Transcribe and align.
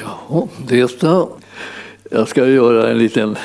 Ja, 0.00 0.48
detta. 0.68 1.26
Jag 2.10 2.28
ska 2.28 2.46
göra 2.46 2.90
en 2.90 2.98
liten 2.98 3.36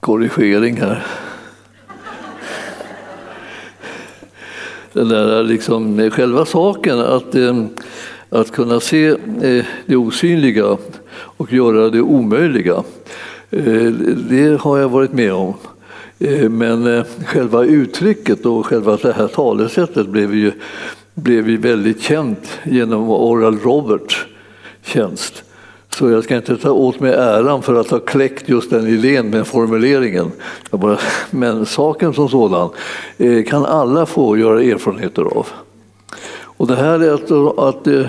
korrigering 0.00 0.76
här. 0.76 1.06
Den 4.92 5.08
där 5.08 5.42
liksom, 5.42 6.00
eh, 6.00 6.10
själva 6.10 6.44
saken, 6.44 6.98
att, 6.98 7.34
eh, 7.34 7.64
att 8.28 8.50
kunna 8.50 8.80
se 8.80 9.08
eh, 9.08 9.64
det 9.86 9.96
osynliga 9.96 10.76
och 11.14 11.52
göra 11.52 11.90
det 11.90 12.00
omöjliga, 12.00 12.82
det 14.30 14.60
har 14.60 14.78
jag 14.78 14.88
varit 14.88 15.12
med 15.12 15.32
om. 15.32 15.54
Men 16.50 17.04
själva 17.26 17.64
uttrycket 17.64 18.46
och 18.46 18.66
själva 18.66 18.96
det 18.96 19.12
här 19.12 19.28
talesättet 19.28 20.08
blev 20.08 20.34
ju, 20.34 20.52
blev 21.14 21.48
ju 21.50 21.56
väldigt 21.56 22.02
känt 22.02 22.58
genom 22.64 23.10
Oral 23.10 23.58
Roberts 23.58 24.26
tjänst. 24.82 25.44
Så 25.88 26.10
jag 26.10 26.24
ska 26.24 26.36
inte 26.36 26.56
ta 26.56 26.70
åt 26.70 27.00
mig 27.00 27.12
äran 27.12 27.62
för 27.62 27.74
att 27.74 27.90
ha 27.90 27.98
kläckt 27.98 28.48
just 28.48 28.70
den 28.70 28.86
idén 28.86 29.30
med 29.30 29.46
formuleringen. 29.46 30.32
Bara, 30.70 30.98
men 31.30 31.66
saken 31.66 32.14
som 32.14 32.28
sådan 32.28 32.70
eh, 33.18 33.44
kan 33.44 33.64
alla 33.64 34.06
få 34.06 34.38
göra 34.38 34.62
erfarenheter 34.62 35.22
av. 35.22 35.46
Och 36.42 36.66
det 36.66 36.76
här 36.76 37.00
är 37.00 37.14
att, 37.14 37.58
att 37.58 37.86
eh, 37.86 38.06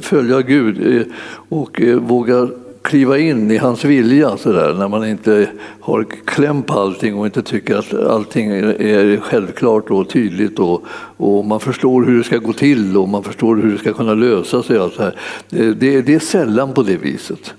följa 0.00 0.42
Gud 0.42 0.96
eh, 0.96 1.06
och 1.48 1.82
våga 2.00 2.48
kliva 2.82 3.18
in 3.18 3.50
i 3.50 3.56
hans 3.56 3.84
vilja 3.84 4.36
så 4.36 4.52
där, 4.52 4.74
när 4.74 4.88
man 4.88 5.08
inte 5.08 5.50
har 5.80 6.06
kläm 6.24 6.62
på 6.62 6.72
allting 6.72 7.18
och 7.18 7.26
inte 7.26 7.42
tycker 7.42 7.76
att 7.76 7.94
allting 7.94 8.50
är 8.50 9.20
självklart 9.20 9.90
och 9.90 10.08
tydligt 10.08 10.58
och, 10.58 10.84
och 11.16 11.44
man 11.44 11.60
förstår 11.60 12.02
hur 12.02 12.18
det 12.18 12.24
ska 12.24 12.38
gå 12.38 12.52
till 12.52 12.96
och 12.96 13.08
man 13.08 13.24
förstår 13.24 13.56
hur 13.56 13.72
det 13.72 13.78
ska 13.78 13.92
kunna 13.92 14.14
lösa 14.14 14.62
sig. 14.62 14.78
Allt 14.78 14.94
så 14.94 15.02
här. 15.02 15.14
Det, 15.48 16.02
det 16.02 16.14
är 16.14 16.18
sällan 16.18 16.74
på 16.74 16.82
det 16.82 16.96
viset. 16.96 17.54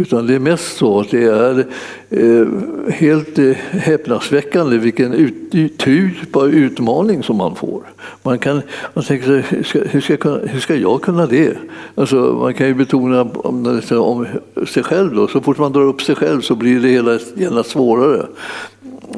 Utan 0.00 0.26
det 0.26 0.34
är 0.34 0.38
mest 0.38 0.76
så 0.76 1.00
att 1.00 1.10
det 1.10 1.24
är 1.24 1.66
eh, 2.10 2.46
helt 2.92 3.38
eh, 3.38 3.52
häpnadsväckande 3.70 4.78
vilken 4.78 5.14
ut, 5.14 5.78
typ 5.78 6.36
av 6.36 6.48
utmaning 6.48 7.22
som 7.22 7.36
man 7.36 7.54
får. 7.54 7.82
Man, 8.22 8.38
kan, 8.38 8.62
man 8.94 9.04
tänker 9.04 9.26
sig, 9.26 9.44
hur 9.48 9.62
ska, 9.62 9.78
hur, 9.78 10.00
ska, 10.00 10.30
hur 10.30 10.60
ska 10.60 10.74
jag 10.74 11.02
kunna 11.02 11.26
det? 11.26 11.56
Alltså, 11.94 12.16
man 12.16 12.54
kan 12.54 12.66
ju 12.66 12.74
betona 12.74 13.20
om, 13.22 13.82
om 13.90 14.26
sig 14.66 14.82
själv. 14.82 15.14
Då. 15.14 15.28
Så 15.28 15.40
fort 15.40 15.58
man 15.58 15.72
drar 15.72 15.82
upp 15.82 16.02
sig 16.02 16.14
själv 16.14 16.40
så 16.40 16.54
blir 16.54 16.80
det 16.80 16.88
hela 16.88 17.18
genast 17.34 17.70
svårare. 17.70 18.26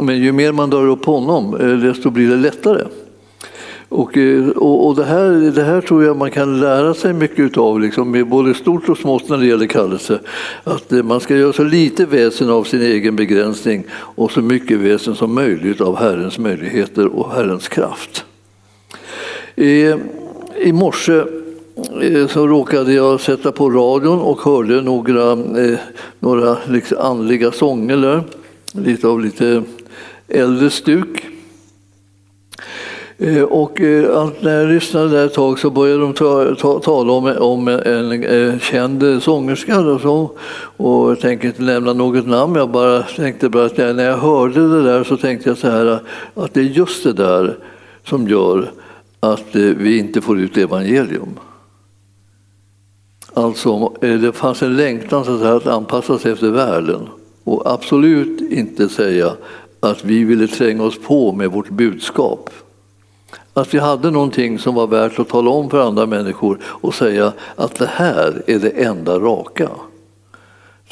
Men 0.00 0.18
ju 0.18 0.32
mer 0.32 0.52
man 0.52 0.70
drar 0.70 0.86
upp 0.86 1.04
honom, 1.04 1.56
eh, 1.60 1.68
desto 1.68 2.10
blir 2.10 2.28
det 2.28 2.36
lättare. 2.36 2.84
Och, 3.92 4.16
eh, 4.16 4.48
och, 4.48 4.86
och 4.86 4.96
det, 4.96 5.04
här, 5.04 5.30
det 5.54 5.62
här 5.62 5.80
tror 5.80 6.04
jag 6.04 6.16
man 6.16 6.30
kan 6.30 6.60
lära 6.60 6.94
sig 6.94 7.12
mycket 7.12 7.56
av, 7.56 7.80
liksom, 7.80 8.24
både 8.30 8.54
stort 8.54 8.88
och 8.88 8.98
smått 8.98 9.28
när 9.28 9.38
det 9.38 9.46
gäller 9.46 9.66
kallelse. 9.66 10.20
Att 10.64 10.92
eh, 10.92 11.02
man 11.02 11.20
ska 11.20 11.36
göra 11.36 11.52
så 11.52 11.64
lite 11.64 12.06
väsen 12.06 12.50
av 12.50 12.64
sin 12.64 12.82
egen 12.82 13.16
begränsning 13.16 13.84
och 13.92 14.30
så 14.30 14.40
mycket 14.40 14.78
väsen 14.78 15.14
som 15.14 15.34
möjligt 15.34 15.80
av 15.80 15.96
Herrens 15.96 16.38
möjligheter 16.38 17.06
och 17.06 17.32
Herrens 17.32 17.68
kraft. 17.68 18.24
I, 19.56 19.94
i 20.56 20.72
morse 20.72 21.22
så 22.28 22.46
råkade 22.46 22.92
jag 22.92 23.20
sätta 23.20 23.52
på 23.52 23.70
radion 23.70 24.20
och 24.20 24.40
hörde 24.40 24.82
några, 24.82 25.38
några 26.20 26.56
liksom 26.68 26.98
andliga 27.00 27.52
sånger 27.52 27.96
där, 27.96 28.22
lite 28.72 29.08
av 29.08 29.20
lite 29.20 29.62
äldre 30.28 30.70
stuk. 30.70 31.21
Eh, 33.22 33.42
och 33.42 33.80
eh, 33.80 34.30
när 34.40 34.60
jag 34.60 34.68
lyssnade 34.68 35.08
där 35.08 35.26
ett 35.26 35.34
tag 35.34 35.58
så 35.58 35.70
började 35.70 36.00
de 36.00 36.12
ta, 36.12 36.54
ta, 36.54 36.78
tala 36.78 37.12
om, 37.12 37.36
om 37.38 37.68
en, 37.68 38.24
en 38.24 38.60
känd 38.60 39.22
sångerska. 39.22 39.80
Och, 39.80 40.00
så. 40.00 40.30
och 40.76 41.10
jag 41.10 41.20
tänker 41.20 41.48
inte 41.48 41.62
nämna 41.62 41.92
något 41.92 42.26
namn, 42.26 42.54
jag 42.54 42.70
bara 42.70 43.02
tänkte 43.02 43.48
bara 43.48 43.64
att 43.64 43.76
när 43.76 44.04
jag 44.04 44.16
hörde 44.16 44.68
det 44.68 44.82
där 44.82 45.04
så 45.04 45.16
tänkte 45.16 45.48
jag 45.48 45.58
så 45.58 45.68
här 45.68 45.98
att 46.34 46.54
det 46.54 46.60
är 46.60 46.64
just 46.64 47.04
det 47.04 47.12
där 47.12 47.56
som 48.04 48.28
gör 48.28 48.70
att 49.20 49.54
vi 49.54 49.98
inte 49.98 50.20
får 50.20 50.40
ut 50.40 50.56
evangelium. 50.56 51.38
Alltså, 53.34 53.88
det 54.00 54.32
fanns 54.32 54.62
en 54.62 54.76
längtan 54.76 55.24
så 55.24 55.34
att, 55.34 55.42
att 55.42 55.66
anpassa 55.66 56.18
sig 56.18 56.32
efter 56.32 56.50
världen 56.50 57.08
och 57.44 57.62
absolut 57.72 58.52
inte 58.52 58.88
säga 58.88 59.32
att 59.80 60.04
vi 60.04 60.24
ville 60.24 60.46
tränga 60.46 60.84
oss 60.84 60.98
på 60.98 61.32
med 61.32 61.50
vårt 61.50 61.70
budskap 61.70 62.50
att 63.54 63.74
vi 63.74 63.78
hade 63.78 64.10
någonting 64.10 64.58
som 64.58 64.74
var 64.74 64.86
värt 64.86 65.18
att 65.18 65.28
tala 65.28 65.50
om 65.50 65.70
för 65.70 65.80
andra 65.80 66.06
människor 66.06 66.58
och 66.64 66.94
säga 66.94 67.32
att 67.56 67.74
det 67.74 67.90
här 67.92 68.42
är 68.46 68.58
det 68.58 68.70
enda 68.70 69.18
raka. 69.18 69.68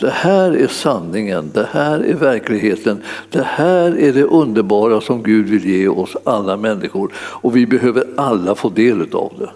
Det 0.01 0.11
här 0.11 0.53
är 0.53 0.67
sanningen, 0.67 1.51
det 1.55 1.69
här 1.73 2.01
är 2.01 2.15
verkligheten, 2.15 3.03
det 3.31 3.43
här 3.47 3.99
är 3.99 4.13
det 4.13 4.25
underbara 4.25 5.01
som 5.01 5.23
Gud 5.23 5.49
vill 5.49 5.65
ge 5.65 5.89
oss 5.89 6.17
alla 6.25 6.57
människor 6.57 7.13
och 7.17 7.57
vi 7.57 7.67
behöver 7.67 8.05
alla 8.17 8.55
få 8.55 8.69
del 8.69 9.07
av 9.13 9.33
det. 9.39 9.51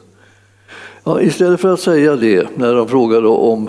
Ja, 1.05 1.21
istället 1.21 1.61
för 1.61 1.73
att 1.73 1.81
säga 1.81 2.17
det 2.17 2.49
när 2.57 2.75
de 2.75 2.89
frågade 2.89 3.29
om 3.29 3.69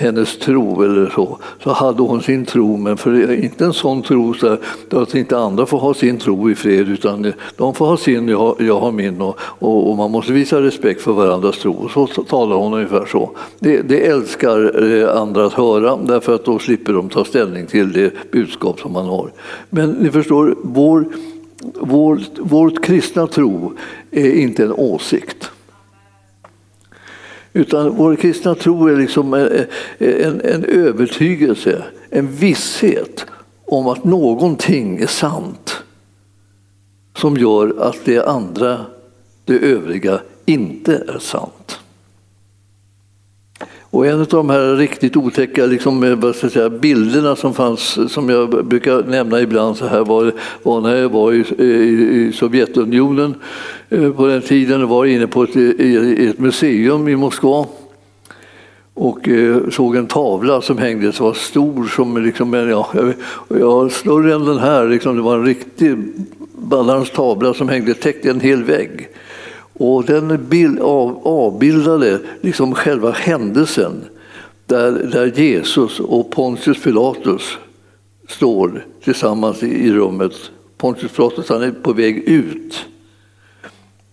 hennes 0.00 0.38
tro 0.38 0.82
eller 0.82 1.10
så, 1.14 1.38
så 1.62 1.70
hade 1.70 2.02
hon 2.02 2.22
sin 2.22 2.46
tro, 2.46 2.76
men 2.76 2.96
för 2.96 3.32
inte 3.44 3.64
en 3.64 3.72
sån 3.72 4.02
tro 4.02 4.34
så 4.34 4.56
att 4.90 5.14
inte 5.14 5.38
andra 5.38 5.66
får 5.66 5.78
ha 5.78 5.94
sin 5.94 6.18
tro 6.18 6.50
i 6.50 6.54
fred, 6.54 6.88
utan 6.88 7.32
de 7.56 7.74
får 7.74 7.86
ha 7.86 7.96
sin, 7.96 8.28
jag, 8.28 8.56
jag 8.58 8.80
har 8.80 8.92
min 8.92 9.20
och, 9.20 9.38
och, 9.40 9.90
och, 9.90 9.96
man 9.96 10.10
måste 10.10 10.32
visa 10.32 10.62
respekt 10.62 11.02
för 11.02 11.12
varandras 11.12 11.58
tro. 11.58 11.72
Och 11.72 11.90
så, 11.90 12.06
talar 12.06 12.56
hon 12.56 12.74
ungefär 12.74 13.06
så. 13.06 13.30
Det, 13.58 13.82
det 13.82 14.06
älskar 14.06 14.82
eh, 14.92 15.16
andra 15.16 15.46
att 15.46 15.52
höra, 15.52 15.96
därför 15.96 16.34
att 16.34 16.44
då 16.44 16.58
slipper 16.58 16.92
de 16.92 17.08
ta 17.08 17.24
ställning 17.24 17.66
till 17.66 17.92
det 17.92 18.12
budskap 18.32 18.80
som 18.80 18.92
man 18.92 19.06
har. 19.06 19.32
Men 19.70 19.90
ni 19.90 20.10
förstår, 20.10 20.54
vår, 20.62 21.08
vår, 21.80 22.20
vår 22.38 22.82
kristna 22.82 23.26
tro 23.26 23.72
är 24.10 24.32
inte 24.32 24.64
en 24.64 24.72
åsikt. 24.72 25.50
Utan 27.52 27.96
vår 27.96 28.16
kristna 28.16 28.54
tro 28.54 28.86
är 28.86 28.96
liksom 28.96 29.34
eh, 29.34 29.40
eh, 29.98 30.26
en, 30.26 30.40
en 30.40 30.64
övertygelse, 30.64 31.84
en 32.10 32.28
visshet 32.28 33.26
om 33.66 33.86
att 33.86 34.04
någonting 34.04 34.98
är 34.98 35.06
sant 35.06 35.82
som 37.16 37.36
gör 37.36 37.74
att 37.78 38.04
det 38.04 38.22
andra, 38.22 38.86
det 39.44 39.58
övriga, 39.58 40.20
inte 40.44 41.04
är 41.08 41.18
sant. 41.18 41.59
Och 43.90 44.06
en 44.06 44.20
av 44.20 44.26
de 44.26 44.50
här 44.50 44.76
riktigt 44.76 45.16
otäcka 45.16 45.66
liksom, 45.66 46.02
eh, 46.02 46.14
vad 46.14 46.36
ska 46.36 46.44
jag 46.44 46.52
säga, 46.52 46.70
bilderna 46.70 47.36
som 47.36 47.54
fanns, 47.54 47.98
eh, 47.98 48.06
som 48.06 48.28
jag 48.28 48.66
brukar 48.66 49.02
nämna 49.02 49.40
ibland 49.40 49.76
så 49.76 49.86
här, 49.86 50.04
var, 50.04 50.32
var 50.62 50.80
när 50.80 50.96
jag 50.96 51.08
var 51.08 51.32
i, 51.32 51.44
eh, 51.58 51.64
i, 51.64 52.28
i 52.28 52.32
Sovjetunionen 52.32 53.34
på 54.16 54.26
den 54.26 54.42
tiden. 54.42 54.80
Jag 54.80 54.86
var 54.86 55.04
inne 55.04 55.26
på 55.26 55.42
ett, 55.42 55.56
i, 55.56 56.26
ett 56.26 56.38
museum 56.38 57.08
i 57.08 57.16
Moskva 57.16 57.66
och 58.94 59.28
såg 59.70 59.96
en 59.96 60.06
tavla 60.06 60.62
som 60.62 60.78
hängde 60.78 61.12
som 61.12 61.26
var 61.26 61.34
stor 61.34 61.86
som 61.86 62.24
liksom, 62.24 62.54
ja, 62.54 62.88
jag, 63.48 63.92
större 63.92 64.34
än 64.34 64.44
den 64.44 64.58
här. 64.58 64.88
Liksom, 64.88 65.16
det 65.16 65.22
var 65.22 65.34
en 65.34 65.44
riktig 65.44 65.96
balanstavla 66.52 67.54
som 67.54 67.68
hängde 67.68 67.94
täckte 67.94 68.30
en 68.30 68.40
hel 68.40 68.64
vägg. 68.64 69.08
Och 69.82 70.04
den 70.04 70.46
bild, 70.48 70.80
av, 70.80 71.20
avbildade 71.24 72.20
liksom 72.40 72.74
själva 72.74 73.10
händelsen 73.10 74.04
där, 74.66 74.92
där 74.92 75.32
Jesus 75.40 76.00
och 76.00 76.30
Pontius 76.30 76.82
Pilatus 76.82 77.58
står 78.28 78.86
tillsammans 79.04 79.62
i, 79.62 79.66
i 79.66 79.92
rummet. 79.92 80.32
Pontius 80.76 81.12
Pilatus 81.12 81.48
han 81.48 81.62
är 81.62 81.70
på 81.70 81.92
väg 81.92 82.18
ut 82.18 82.86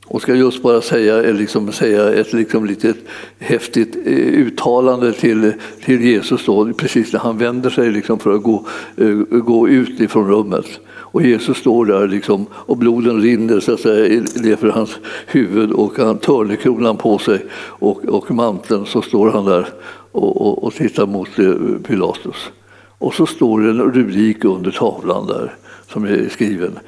och 0.06 0.22
ska 0.22 0.35
just 0.35 0.63
bara 0.63 0.81
säga, 0.81 1.22
liksom, 1.22 1.72
säga 1.72 2.13
ett 2.13 2.33
liksom, 2.33 2.66
litet 2.66 2.97
häftigt 3.39 3.95
eh, 3.95 4.13
uttalande 4.13 5.13
till, 5.13 5.53
till 5.85 6.01
Jesus 6.01 6.45
då, 6.45 6.74
precis 6.74 7.13
när 7.13 7.19
han 7.19 7.38
vänder 7.38 7.69
sig 7.69 7.91
liksom, 7.91 8.19
för 8.19 8.36
att 8.36 8.44
gå, 8.44 8.65
eh, 8.97 9.09
gå 9.39 9.69
ut 9.69 10.00
ifrån 10.00 10.27
rummet. 10.27 10.80
Och 11.17 11.23
Jesus 11.23 11.57
står 11.57 11.85
där 11.85 12.07
liksom, 12.07 12.45
och 12.53 12.77
bloden 12.77 13.21
rinner 13.21 13.59
så 13.59 13.73
att 13.73 13.79
säga, 13.79 14.57
för 14.57 14.69
hans 14.69 14.97
huvud 15.27 15.71
och 15.71 15.97
han 15.97 16.17
törnekronan 16.17 16.97
på 16.97 17.17
sig 17.17 17.45
och, 17.53 18.05
och 18.05 18.31
manteln 18.31 18.85
så 18.85 19.01
står 19.01 19.31
han 19.31 19.45
där 19.45 19.67
och, 20.11 20.41
och, 20.41 20.63
och 20.63 20.73
tittar 20.73 21.05
mot 21.05 21.39
eh, 21.39 21.53
Pilatus. 21.87 22.51
Och 22.97 23.13
så 23.13 23.25
står 23.25 23.61
det 23.61 23.69
en 23.69 23.81
rubrik 23.81 24.45
under 24.45 24.71
tavlan 24.71 25.27
där 25.27 25.55
som 25.93 26.03
är 26.03 26.29
skriven 26.29 26.79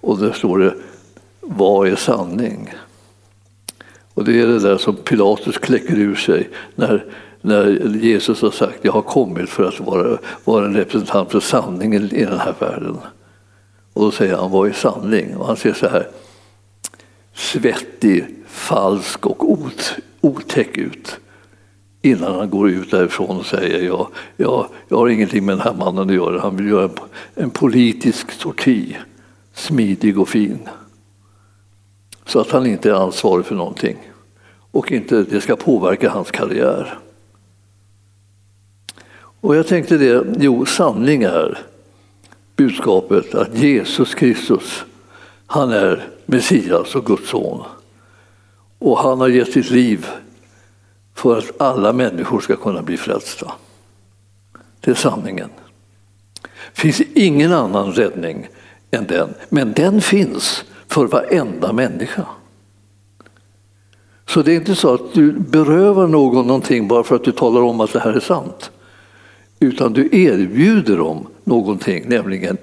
och 0.00 0.18
där 0.18 0.32
står 0.32 0.58
det 0.58 0.74
Vad 1.40 1.88
är 1.88 1.96
sanning? 1.96 2.74
Och 4.14 4.24
det 4.24 4.40
är 4.40 4.46
det 4.46 4.58
där 4.58 4.76
som 4.76 4.96
Pilatus 4.96 5.58
kläcker 5.58 5.98
ur 5.98 6.14
sig 6.14 6.50
när, 6.74 7.04
när 7.40 7.96
Jesus 8.02 8.42
har 8.42 8.50
sagt 8.50 8.78
jag 8.82 8.92
har 8.92 9.02
kommit 9.02 9.48
för 9.48 9.64
att 9.64 9.80
vara, 9.80 10.18
vara 10.44 10.66
en 10.66 10.74
representant 10.74 11.32
för 11.32 11.40
sanningen 11.40 12.14
i 12.14 12.24
den 12.24 12.38
här 12.38 12.54
världen. 12.58 12.96
Och 13.96 14.04
då 14.04 14.10
säger 14.10 14.36
han, 14.36 14.50
vad 14.50 14.68
är 14.68 14.72
sanning? 14.72 15.36
Och 15.36 15.46
han 15.46 15.56
ser 15.56 15.72
så 15.72 15.88
här, 15.88 16.08
svettig, 17.34 18.26
falsk 18.46 19.26
och 19.26 19.50
ot, 19.50 19.96
otäck 20.20 20.78
ut. 20.78 21.20
innan 22.02 22.34
han 22.34 22.50
går 22.50 22.70
ut 22.70 22.90
därifrån 22.90 23.36
och 23.36 23.46
säger 23.46 23.86
ja, 23.86 24.10
ja, 24.36 24.68
jag 24.88 24.96
har 24.96 25.08
ingenting 25.08 25.44
med 25.44 25.52
den 25.52 25.60
här 25.60 25.74
mannen 25.74 26.08
att 26.10 26.14
göra. 26.14 26.40
Han 26.40 26.56
vill 26.56 26.66
göra 26.66 26.84
en, 26.84 26.90
en 27.34 27.50
politisk 27.50 28.32
sorti, 28.32 28.96
smidig 29.54 30.18
och 30.18 30.28
fin. 30.28 30.58
Så 32.26 32.40
att 32.40 32.50
han 32.50 32.66
inte 32.66 32.90
är 32.90 32.94
ansvarig 32.94 33.46
för 33.46 33.54
någonting 33.54 33.96
och 34.70 34.92
inte 34.92 35.22
det 35.22 35.40
ska 35.40 35.56
påverka 35.56 36.10
hans 36.10 36.30
karriär. 36.30 36.98
Och 39.40 39.56
jag 39.56 39.66
tänkte 39.66 39.96
det, 39.96 40.24
jo 40.38 40.66
sanning 40.66 41.22
är 41.22 41.58
budskapet 42.56 43.34
att 43.34 43.58
Jesus 43.58 44.14
Kristus, 44.14 44.84
han 45.46 45.72
är 45.72 46.08
Messias 46.26 46.94
och 46.94 47.06
Guds 47.06 47.28
son. 47.28 47.62
Och 48.78 48.98
han 48.98 49.20
har 49.20 49.28
gett 49.28 49.52
sitt 49.52 49.70
liv 49.70 50.06
för 51.14 51.38
att 51.38 51.60
alla 51.60 51.92
människor 51.92 52.40
ska 52.40 52.56
kunna 52.56 52.82
bli 52.82 52.96
frälsta. 52.96 53.52
Det 54.80 54.90
är 54.90 54.94
sanningen. 54.94 55.50
Det 56.74 56.80
finns 56.80 57.00
ingen 57.14 57.52
annan 57.52 57.92
räddning 57.92 58.48
än 58.90 59.06
den, 59.06 59.34
men 59.48 59.72
den 59.72 60.00
finns 60.00 60.64
för 60.88 61.06
varenda 61.06 61.72
människa. 61.72 62.26
Så 64.28 64.42
det 64.42 64.52
är 64.52 64.56
inte 64.56 64.74
så 64.74 64.94
att 64.94 65.14
du 65.14 65.32
berövar 65.32 66.06
någon 66.06 66.46
någonting 66.46 66.88
bara 66.88 67.04
för 67.04 67.16
att 67.16 67.24
du 67.24 67.32
talar 67.32 67.60
om 67.60 67.80
att 67.80 67.92
det 67.92 68.00
här 68.00 68.12
är 68.12 68.20
sant. 68.20 68.70
Utan 69.60 69.92
du 69.92 70.08
erbjuder 70.12 70.96
dem 70.96 71.26
någonting, 71.44 72.04
nämligen 72.08 72.56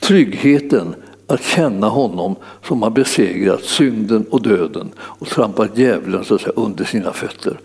tryggheten 0.00 0.94
att 1.26 1.42
känna 1.42 1.88
honom 1.88 2.36
som 2.62 2.82
har 2.82 2.90
besegrat 2.90 3.64
synden 3.64 4.26
och 4.30 4.42
döden 4.42 4.90
och 4.98 5.28
trampat 5.28 5.78
djävulen 5.78 6.24
så 6.24 6.34
att 6.34 6.40
säga, 6.40 6.52
under 6.56 6.84
sina 6.84 7.12
fötter. 7.12 7.60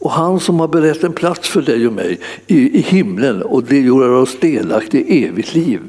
Och 0.00 0.10
han 0.10 0.40
som 0.40 0.60
har 0.60 0.68
berett 0.68 1.04
en 1.04 1.12
plats 1.12 1.48
för 1.48 1.62
dig 1.62 1.86
och 1.86 1.92
mig 1.92 2.20
i, 2.46 2.78
i 2.78 2.80
himlen 2.80 3.42
och 3.42 3.64
det 3.64 3.80
gör 3.80 4.10
oss 4.10 4.38
delaktiga 4.40 5.06
i 5.06 5.24
evigt 5.24 5.54
liv. 5.54 5.80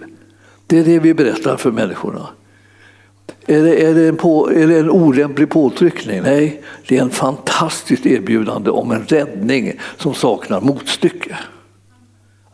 Det 0.67 0.79
är 0.79 0.83
det 0.83 0.99
vi 0.99 1.13
berättar 1.13 1.57
för 1.57 1.71
människorna. 1.71 2.27
Är 3.45 3.63
det, 3.63 3.83
är, 3.85 3.95
det 3.95 4.07
en 4.07 4.17
på, 4.17 4.51
är 4.51 4.67
det 4.67 4.79
en 4.79 4.89
olämplig 4.89 5.49
påtryckning? 5.49 6.21
Nej, 6.21 6.61
det 6.87 6.97
är 6.97 7.01
en 7.01 7.09
fantastiskt 7.09 8.05
erbjudande 8.05 8.69
om 8.69 8.91
en 8.91 9.05
räddning 9.05 9.73
som 9.97 10.13
saknar 10.13 10.61
motstycke. 10.61 11.37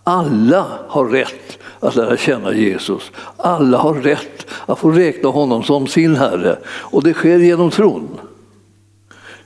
Alla 0.10 0.66
har 0.88 1.06
rätt 1.06 1.58
att 1.80 1.96
lära 1.96 2.18
känna 2.18 2.54
Jesus. 2.54 3.12
Alla 3.38 3.78
har 3.78 3.94
rätt 3.94 4.48
att 4.66 4.80
få 4.80 4.92
räkna 4.92 5.30
honom 5.30 5.64
som 5.64 5.88
sin 5.88 6.16
Herre. 6.16 6.58
Och 6.68 7.04
det 7.04 7.14
sker 7.14 7.40
genom 7.40 7.70
tron. 7.70 8.20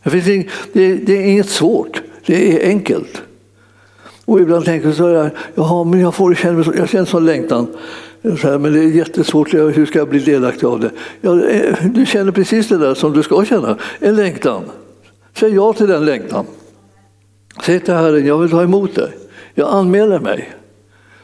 Det, 0.03 0.09
finns 0.09 0.27
ing, 0.27 0.49
det, 0.73 0.95
det 0.95 1.13
är 1.13 1.25
inget 1.25 1.49
svårt, 1.49 2.01
det 2.25 2.65
är 2.65 2.69
enkelt. 2.69 3.21
Och 4.25 4.39
ibland 4.39 4.65
tänker 4.65 4.87
jag 4.87 4.97
så 4.97 5.07
här, 5.07 5.31
jaha, 5.55 5.83
men 5.83 5.99
jag, 5.99 6.15
får, 6.15 6.31
jag, 6.31 6.37
känner, 6.37 6.77
jag 6.77 6.89
känner 6.89 7.05
sån 7.05 7.25
längtan. 7.25 7.67
Så 8.21 8.47
här, 8.47 8.57
men 8.57 8.73
det 8.73 8.79
är 8.79 8.87
jättesvårt, 8.87 9.53
hur 9.53 9.85
ska 9.85 9.99
jag 9.99 10.09
bli 10.09 10.19
delaktig 10.19 10.67
av 10.67 10.79
det? 10.79 10.91
Ja, 11.21 11.45
eh, 11.45 11.75
du 11.85 12.05
känner 12.05 12.31
precis 12.31 12.67
det 12.67 12.77
där 12.77 12.93
som 12.93 13.13
du 13.13 13.23
ska 13.23 13.45
känna, 13.45 13.77
en 13.99 14.15
längtan. 14.15 14.63
Säg 15.33 15.53
ja 15.53 15.73
till 15.73 15.87
den 15.87 16.05
längtan. 16.05 16.45
Säg 17.65 17.79
till 17.79 17.93
Herren, 17.93 18.25
jag 18.25 18.37
vill 18.37 18.49
ta 18.49 18.63
emot 18.63 18.95
dig. 18.95 19.11
Jag 19.53 19.69
anmäler 19.69 20.19
mig. 20.19 20.53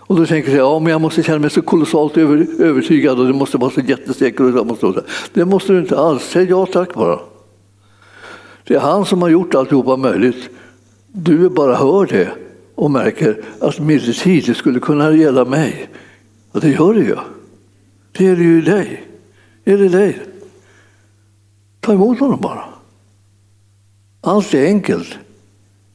Och 0.07 0.15
då 0.15 0.25
tänker 0.25 0.51
jag, 0.51 0.59
ja 0.59 0.79
men 0.79 0.91
jag 0.91 1.01
måste 1.01 1.23
känna 1.23 1.39
mig 1.39 1.49
så 1.49 1.61
kolossalt 1.61 2.17
över, 2.17 2.47
övertygad 2.59 3.19
och 3.19 3.27
det 3.27 3.33
måste 3.33 3.57
vara 3.57 3.71
så 3.71 3.81
jättesäkert. 3.81 5.05
Det 5.33 5.45
måste 5.45 5.73
du 5.73 5.79
inte 5.79 5.99
alls, 5.99 6.23
säg 6.23 6.49
ja 6.49 6.65
tack 6.65 6.93
bara. 6.93 7.19
Det 8.63 8.75
är 8.75 8.79
han 8.79 9.05
som 9.05 9.21
har 9.21 9.29
gjort 9.29 9.55
alltihopa 9.55 9.97
möjligt. 9.97 10.49
Du 11.11 11.49
bara 11.49 11.75
hör 11.75 12.05
det 12.05 12.29
och 12.75 12.91
märker 12.91 13.41
att 13.59 13.79
medeltid 13.79 14.45
det 14.45 14.53
skulle 14.53 14.79
kunna 14.79 15.11
gälla 15.11 15.45
mig. 15.45 15.89
Och 16.51 16.61
det 16.61 16.69
gör 16.69 16.93
det 16.93 16.99
ju. 16.99 17.15
Det 18.11 18.23
gäller 18.23 18.43
ju 18.43 18.61
dig. 18.61 19.03
Det 19.63 19.71
gäller 19.71 19.89
dig. 19.89 20.19
Ta 21.79 21.93
emot 21.93 22.19
honom 22.19 22.41
bara. 22.41 22.63
Allt 24.21 24.53
är 24.53 24.65
enkelt. 24.65 25.17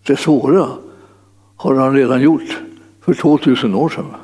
Det 0.06 0.16
svåra 0.16 0.68
har 1.62 1.74
han 1.74 1.94
redan 1.94 2.22
gjort 2.22 2.60
för 3.00 3.14
2000 3.14 3.74
år 3.74 3.88
sedan. 3.88 4.14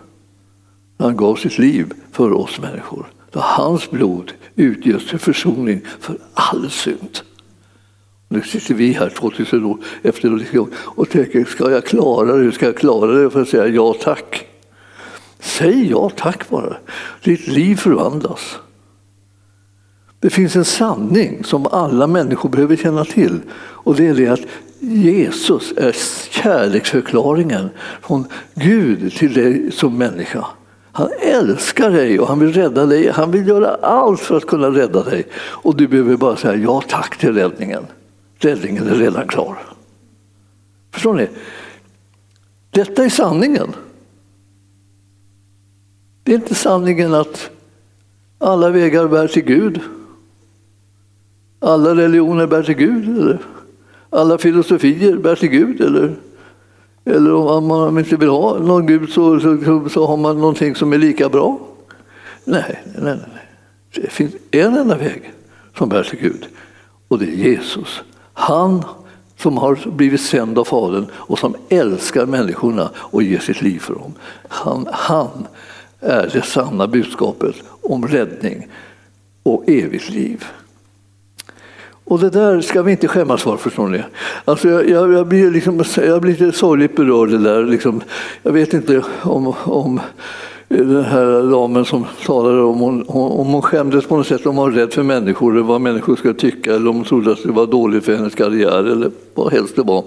Han 0.99 1.17
gav 1.17 1.37
sitt 1.37 1.59
liv 1.59 1.93
för 2.13 2.33
oss 2.33 2.61
människor. 2.61 3.07
Då 3.31 3.41
hans 3.41 3.91
blod 3.91 4.33
utgörs 4.55 5.11
till 5.11 5.19
försoning 5.19 5.81
för 6.01 6.19
all 6.35 6.71
synd. 6.71 7.19
Nu 8.29 8.43
sitter 8.43 8.75
vi 8.75 8.93
här 8.93 9.09
2000 9.09 9.65
år 9.65 9.79
efter 10.03 10.31
liksom, 10.31 10.71
och 10.77 11.09
tänker, 11.09 11.45
ska 11.45 11.71
jag 11.71 11.87
klara 11.87 12.37
det? 12.37 12.53
Ska 12.53 12.67
jag 12.67 12.77
klara 12.77 13.13
det? 13.13 13.31
För 13.31 13.43
att 13.43 13.49
säga 13.49 13.67
ja 13.67 13.95
tack. 14.01 14.47
Säg 15.41 15.91
ja 15.91 16.11
tack 16.17 16.49
bara. 16.49 16.77
Ditt 17.25 17.47
liv 17.47 17.77
förvandlas. 17.77 18.59
Det 20.21 20.31
finns 20.31 20.57
en 20.57 20.65
sanning 20.65 21.45
som 21.45 21.67
alla 21.67 22.07
människor 22.07 22.49
behöver 22.49 22.77
känna 22.77 23.05
till 23.05 23.41
och 23.59 23.97
det 23.97 24.07
är 24.07 24.15
det 24.15 24.29
att 24.29 24.41
Jesus 24.81 25.73
är 25.77 25.97
kärleksförklaringen 26.31 27.71
från 28.03 28.25
Gud 28.55 29.13
till 29.13 29.35
dig 29.35 29.73
som 29.73 29.99
människa. 29.99 30.47
Han 30.93 31.09
älskar 31.21 31.91
dig 31.91 32.21
och 32.21 32.29
han 32.29 32.39
vill 32.39 32.53
rädda 32.53 32.87
dig. 32.87 33.11
Han 33.11 33.31
vill 33.31 33.49
göra 33.49 33.75
allt 33.75 34.21
för 34.21 34.37
att 34.37 34.47
kunna 34.47 34.69
rädda 34.69 35.03
dig. 35.03 35.27
Och 35.37 35.77
du 35.77 35.89
behöver 35.89 36.17
bara 36.17 36.37
säga 36.37 36.55
ja 36.55 36.83
tack 36.89 37.19
till 37.19 37.35
räddningen. 37.35 37.87
Räddningen 38.39 38.89
är 38.89 38.95
redan 38.95 39.29
klar. 39.29 39.59
Förstår 40.93 41.15
ni? 41.15 41.29
Detta 42.71 43.05
är 43.05 43.09
sanningen. 43.09 43.69
Det 46.23 46.33
är 46.33 46.37
inte 46.37 46.55
sanningen 46.55 47.15
att 47.15 47.51
alla 48.39 48.71
vägar 48.71 49.09
bär 49.09 49.29
till 49.29 49.45
Gud. 49.45 49.81
Alla 51.61 51.95
religioner 51.95 52.47
bär 52.47 52.63
till 52.63 52.75
Gud. 52.75 53.19
Eller? 53.19 53.39
alla 54.11 54.39
filosofier 54.39 55.17
bär 55.17 55.37
till 55.37 55.49
Gud. 55.49 55.81
Eller, 55.81 56.17
eller 57.05 57.35
om 57.35 57.67
man 57.67 57.99
inte 57.99 58.17
vill 58.17 58.29
ha 58.29 58.59
någon 58.59 58.87
Gud 58.87 59.11
så, 59.11 59.41
så, 59.41 59.89
så 59.89 60.07
har 60.07 60.17
man 60.17 60.39
någonting 60.39 60.75
som 60.75 60.93
är 60.93 60.99
lika 60.99 61.29
bra. 61.29 61.59
Nej, 62.45 62.83
nej, 62.99 63.17
nej. 63.17 63.45
Det 63.95 64.13
finns 64.13 64.35
en 64.51 64.77
enda 64.77 64.97
väg 64.97 65.33
som 65.79 65.89
bär 65.89 66.03
till 66.03 66.19
Gud 66.19 66.47
och 67.09 67.19
det 67.19 67.25
är 67.25 67.51
Jesus. 67.51 68.03
Han 68.33 68.85
som 69.37 69.59
har 69.59 69.91
blivit 69.91 70.21
sänd 70.21 70.59
av 70.59 70.65
Fadern 70.65 71.07
och 71.13 71.39
som 71.39 71.55
älskar 71.69 72.27
människorna 72.27 72.91
och 72.97 73.23
ger 73.23 73.39
sitt 73.39 73.63
liv 73.63 73.79
för 73.79 73.95
dem. 73.95 74.15
Han, 74.49 74.89
han 74.93 75.47
är 76.01 76.31
det 76.33 76.43
sanna 76.43 76.87
budskapet 76.87 77.55
om 77.83 78.07
räddning 78.07 78.69
och 79.43 79.65
evigt 79.69 80.11
liv. 80.11 80.45
Och 82.09 82.19
det 82.19 82.31
där 82.31 82.61
ska 82.61 82.83
vi 82.83 82.93
inte 82.93 83.09
skämmas 83.09 83.43
för, 83.43 83.57
förstår 83.57 83.89
ni. 83.89 84.03
Alltså 84.45 84.69
jag, 84.69 84.89
jag, 84.89 85.13
jag, 85.13 85.27
blir, 85.27 85.51
liksom, 85.51 85.85
jag 85.97 86.23
blir 86.23 86.33
lite 86.33 86.59
sorgligt 86.59 86.97
berörd. 86.97 87.31
Det 87.31 87.39
där. 87.39 87.65
Liksom, 87.65 88.01
jag 88.43 88.53
vet 88.53 88.75
inte 88.75 89.03
om, 89.23 89.55
om 89.65 90.01
den 90.69 91.05
här 91.05 91.51
damen 91.51 91.85
som 91.85 92.07
talade 92.27 92.61
om 92.61 92.79
hon, 92.79 93.05
om 93.09 93.47
hon 93.47 93.63
skämdes 93.63 94.07
på 94.07 94.17
något 94.17 94.27
sätt, 94.27 94.47
om 94.47 94.57
hon 94.57 94.71
var 94.71 94.79
rädd 94.79 94.93
för 94.93 95.03
människor, 95.03 95.53
eller 95.53 95.65
vad 95.65 95.81
människor 95.81 96.17
skulle 96.17 96.35
tycka, 96.35 96.75
eller 96.75 96.91
om 96.91 96.97
hon 96.97 97.05
trodde 97.05 97.33
att 97.33 97.43
det 97.43 97.53
var 97.53 97.67
dåligt 97.67 98.05
för 98.05 98.17
hennes 98.17 98.35
karriär, 98.35 98.79
eller 98.79 99.11
vad 99.35 99.53
helst 99.53 99.77
det 99.77 99.83
var. 99.83 100.05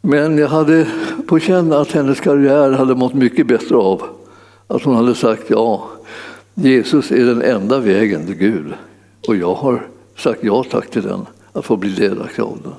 Men 0.00 0.38
jag 0.38 0.48
hade 0.48 0.86
på 1.26 1.38
känn 1.38 1.72
att 1.72 1.92
hennes 1.92 2.20
karriär 2.20 2.72
hade 2.72 2.94
mått 2.94 3.14
mycket 3.14 3.46
bättre 3.46 3.76
av 3.76 4.02
att 4.66 4.82
hon 4.82 4.94
hade 4.94 5.14
sagt 5.14 5.44
ja, 5.48 5.88
Jesus 6.54 7.10
är 7.10 7.24
den 7.24 7.42
enda 7.42 7.78
vägen 7.78 8.26
till 8.26 8.34
Gud 8.34 8.74
och 9.28 9.36
jag 9.36 9.54
har 9.54 9.86
sagt 10.18 10.44
ja 10.44 10.64
tack 10.70 10.90
till 10.90 11.02
den, 11.02 11.26
att 11.52 11.64
få 11.64 11.76
bli 11.76 11.90
delaktig 11.90 12.42
av 12.42 12.58
den. 12.62 12.72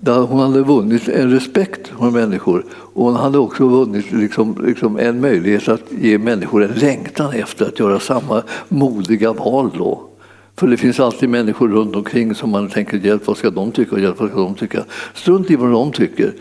Där 0.00 0.20
hon 0.20 0.40
hade 0.40 0.62
vunnit 0.62 1.08
en 1.08 1.30
respekt 1.30 1.88
från 1.88 2.12
människor 2.12 2.64
och 2.70 3.04
hon 3.04 3.16
hade 3.16 3.38
också 3.38 3.68
vunnit 3.68 4.12
liksom, 4.12 4.64
liksom 4.64 4.98
en 4.98 5.20
möjlighet 5.20 5.68
att 5.68 5.92
ge 6.00 6.18
människor 6.18 6.64
en 6.64 6.72
längtan 6.72 7.32
efter 7.32 7.66
att 7.66 7.78
göra 7.78 8.00
samma 8.00 8.42
modiga 8.68 9.32
val. 9.32 9.70
Då. 9.78 10.08
För 10.56 10.66
det 10.66 10.76
finns 10.76 11.00
alltid 11.00 11.28
människor 11.28 11.68
runt 11.68 11.96
omkring 11.96 12.34
som 12.34 12.50
man 12.50 12.68
tänker, 12.68 12.98
hjälp 12.98 13.26
vad 13.26 13.36
ska 13.36 13.50
de 13.50 13.72
tycka 13.72 13.94
och 13.94 14.00
hjälp 14.00 14.20
vad 14.20 14.30
ska 14.30 14.38
de 14.38 14.54
tycka. 14.54 14.84
Strunt 15.14 15.50
i 15.50 15.56
vad 15.56 15.72
de 15.72 15.92
tycker. 15.92 16.34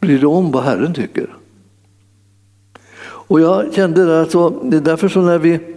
Bry 0.00 0.16
dig 0.16 0.26
om 0.26 0.50
vad 0.50 0.62
Herren 0.64 0.94
tycker. 0.94 1.36
Och 3.28 3.40
jag 3.40 3.74
kände 3.74 4.04
där 4.04 4.22
att 4.22 4.30
så, 4.30 4.62
det 4.62 4.76
är 4.76 4.80
därför 4.80 5.08
så 5.08 5.20
när 5.20 5.38
vi 5.38 5.75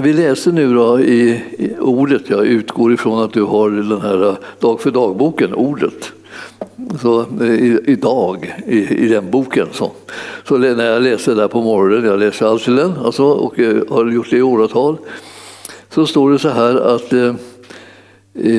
vi 0.00 0.12
läser 0.12 0.52
nu 0.52 0.74
då 0.74 1.00
i, 1.00 1.42
i, 1.58 1.76
ordet, 1.80 2.22
jag 2.30 2.46
utgår 2.46 2.92
ifrån 2.92 3.22
att 3.22 3.32
du 3.32 3.42
har 3.42 3.70
den 3.70 4.00
här 4.00 4.28
eh, 4.28 4.36
dag 4.60 4.80
för 4.80 4.90
dag-boken, 4.90 5.54
ordet. 5.54 6.12
Så, 7.02 7.20
eh, 7.20 7.50
i, 7.50 7.80
idag, 7.86 8.54
i, 8.66 9.04
i 9.04 9.08
den 9.08 9.30
boken. 9.30 9.66
Så. 9.72 9.92
så 10.44 10.58
när 10.58 10.84
jag 10.84 11.02
läser 11.02 11.34
där 11.34 11.48
på 11.48 11.62
morgonen, 11.62 12.04
jag 12.04 12.18
läser 12.18 12.46
alltid 12.46 12.76
den 12.76 12.92
alltså, 13.04 13.24
och 13.24 13.58
eh, 13.58 13.82
har 13.90 14.10
gjort 14.10 14.30
det 14.30 14.36
i 14.36 14.42
åratal, 14.42 14.96
så 15.90 16.06
står 16.06 16.30
det 16.30 16.38
så 16.38 16.48
här 16.48 16.94
att 16.94 17.12
eh, 17.12 17.34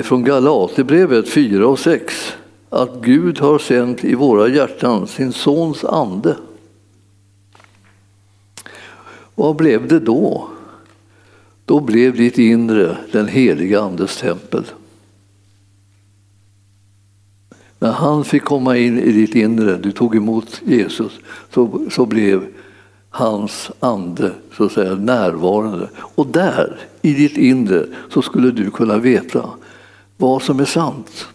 från 0.04 0.24
Galaterbrevet 0.24 1.30
4 1.30 1.68
och 1.68 1.80
6 1.80 2.34
att 2.70 3.02
Gud 3.02 3.40
har 3.40 3.60
sänt 3.60 4.04
i 4.04 4.16
våra 4.16 4.48
hjärtan 4.48 5.08
sin 5.08 5.34
sons 5.34 5.86
ande. 5.86 6.36
Vad 9.36 9.56
blev 9.56 9.88
det 9.88 10.00
då? 10.00 10.50
Då 11.68 11.80
blev 11.80 12.16
ditt 12.16 12.38
inre 12.38 12.98
den 13.12 13.28
heliga 13.28 13.82
Andes 13.82 14.18
tempel. 14.18 14.64
När 17.80 17.92
han 17.92 18.26
fick 18.26 18.44
komma 18.44 18.78
in 18.78 19.00
i 19.00 19.12
ditt 19.12 19.36
inre, 19.36 19.78
du 19.78 19.92
tog 19.92 20.16
emot 20.16 20.62
Jesus, 20.66 21.20
så, 21.54 21.82
så 21.92 22.06
blev 22.06 22.46
hans 23.10 23.72
ande 23.80 24.32
så 24.58 24.64
att 24.64 24.72
säga, 24.72 24.96
närvarande. 24.96 25.90
Och 25.98 26.28
där, 26.28 26.78
i 27.02 27.14
ditt 27.14 27.38
inre, 27.38 27.86
så 28.10 28.22
skulle 28.22 28.52
du 28.52 28.72
kunna 28.72 28.98
veta 28.98 29.50
vad 30.18 30.42
som 30.42 30.60
är 30.60 30.66
sant. 30.66 31.28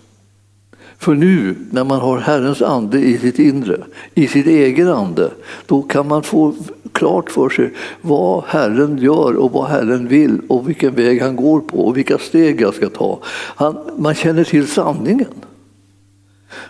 För 0.98 1.14
nu 1.14 1.56
när 1.70 1.84
man 1.84 2.00
har 2.00 2.18
Herrens 2.18 2.62
ande 2.62 2.98
i 2.98 3.18
sitt 3.18 3.38
inre, 3.38 3.84
i 4.14 4.26
sitt 4.26 4.46
egen 4.46 4.88
ande, 4.88 5.30
då 5.66 5.82
kan 5.82 6.08
man 6.08 6.22
få 6.22 6.54
klart 6.92 7.30
för 7.30 7.48
sig 7.48 7.72
vad 8.00 8.44
Herren 8.46 8.98
gör 8.98 9.36
och 9.36 9.52
vad 9.52 9.68
Herren 9.68 10.08
vill 10.08 10.40
och 10.48 10.68
vilken 10.68 10.94
väg 10.94 11.22
han 11.22 11.36
går 11.36 11.60
på 11.60 11.86
och 11.86 11.96
vilka 11.96 12.18
steg 12.18 12.60
jag 12.60 12.74
ska 12.74 12.88
ta. 12.88 13.20
Han, 13.56 13.78
man 13.96 14.14
känner 14.14 14.44
till 14.44 14.66
sanningen. 14.66 15.34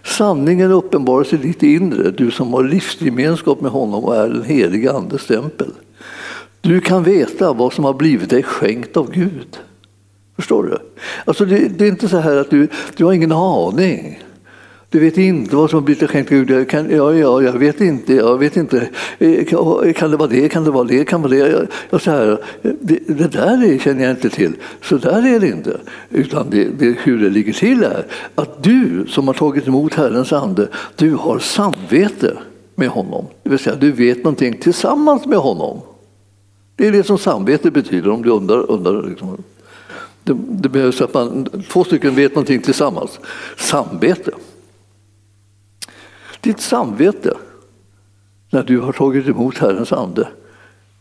Sanningen 0.04 0.72
uppenbaras 0.72 1.32
i 1.32 1.36
ditt 1.36 1.62
inre, 1.62 2.10
du 2.10 2.30
som 2.30 2.54
har 2.54 2.64
livsgemenskap 2.64 3.60
med 3.60 3.70
honom 3.70 4.04
och 4.04 4.16
är 4.16 4.28
den 4.28 4.44
helige 4.44 4.92
Andes 4.92 5.26
tempel. 5.26 5.70
Du 6.60 6.80
kan 6.80 7.02
veta 7.02 7.52
vad 7.52 7.72
som 7.72 7.84
har 7.84 7.94
blivit 7.94 8.30
dig 8.30 8.42
skänkt 8.42 8.96
av 8.96 9.10
Gud. 9.10 9.58
Förstår 10.36 10.62
du? 10.62 10.78
Alltså 11.24 11.44
det, 11.44 11.68
det 11.78 11.84
är 11.84 11.88
inte 11.88 12.08
så 12.08 12.18
här 12.18 12.36
att 12.36 12.50
du, 12.50 12.68
du 12.96 13.04
har 13.04 13.12
ingen 13.12 13.32
aning. 13.32 14.22
Du 14.92 14.98
vet 14.98 15.18
inte 15.18 15.56
vad 15.56 15.70
som 15.70 15.76
har 15.76 15.84
blivit 15.84 16.10
skänkt 16.10 16.28
Gud. 16.28 16.50
Jag 16.50 16.68
kan, 16.68 16.90
ja, 16.90 17.14
ja, 17.14 17.42
jag 17.42 17.52
vet 17.52 17.80
inte. 17.80 18.14
Jag 18.14 18.38
vet 18.38 18.56
inte. 18.56 18.88
Eh, 19.18 19.30
eh, 19.30 19.92
kan 19.92 20.10
det 20.10 20.16
vara 20.16 20.28
det? 20.28 20.48
Kan 20.48 20.64
det 20.64 20.70
vara 20.70 20.84
det? 20.84 21.04
Kan 21.04 21.22
det 21.22 21.28
vara 21.28 21.48
det? 21.48 21.68
Jag, 21.90 22.02
så 22.02 22.10
här, 22.10 22.38
det, 22.62 22.98
det 23.06 23.28
där 23.28 23.78
känner 23.78 24.02
jag 24.02 24.10
inte 24.10 24.30
till. 24.30 24.52
Så 24.82 24.96
där 24.96 25.34
är 25.34 25.40
det 25.40 25.48
inte. 25.48 25.80
Utan 26.10 26.46
det, 26.50 26.64
det, 26.78 26.96
hur 27.02 27.18
det 27.18 27.30
ligger 27.30 27.52
till 27.52 27.82
är 27.82 28.06
att 28.34 28.62
du 28.62 29.04
som 29.08 29.26
har 29.26 29.34
tagit 29.34 29.68
emot 29.68 29.94
Herrens 29.94 30.32
ande, 30.32 30.68
du 30.96 31.14
har 31.14 31.38
samvete 31.38 32.36
med 32.74 32.88
honom. 32.88 33.26
Det 33.42 33.50
vill 33.50 33.58
säga, 33.58 33.76
du 33.76 33.92
vet 33.92 34.18
någonting 34.18 34.58
tillsammans 34.58 35.26
med 35.26 35.38
honom. 35.38 35.80
Det 36.76 36.86
är 36.86 36.92
det 36.92 37.06
som 37.06 37.18
samvete 37.18 37.70
betyder 37.70 38.10
om 38.10 38.22
du 38.22 38.30
undrar. 38.30 38.70
undrar 38.70 39.08
liksom. 39.08 39.42
det, 40.24 40.36
det 40.48 40.68
behövs 40.68 41.00
att 41.00 41.14
man, 41.14 41.48
två 41.68 41.84
stycken 41.84 42.14
vet 42.14 42.34
någonting 42.34 42.62
tillsammans. 42.62 43.20
Samvete. 43.56 44.32
Ditt 46.42 46.60
samvete, 46.60 47.36
när 48.50 48.62
du 48.62 48.80
har 48.80 48.92
tagit 48.92 49.28
emot 49.28 49.58
Herrens 49.58 49.92
ande, 49.92 50.28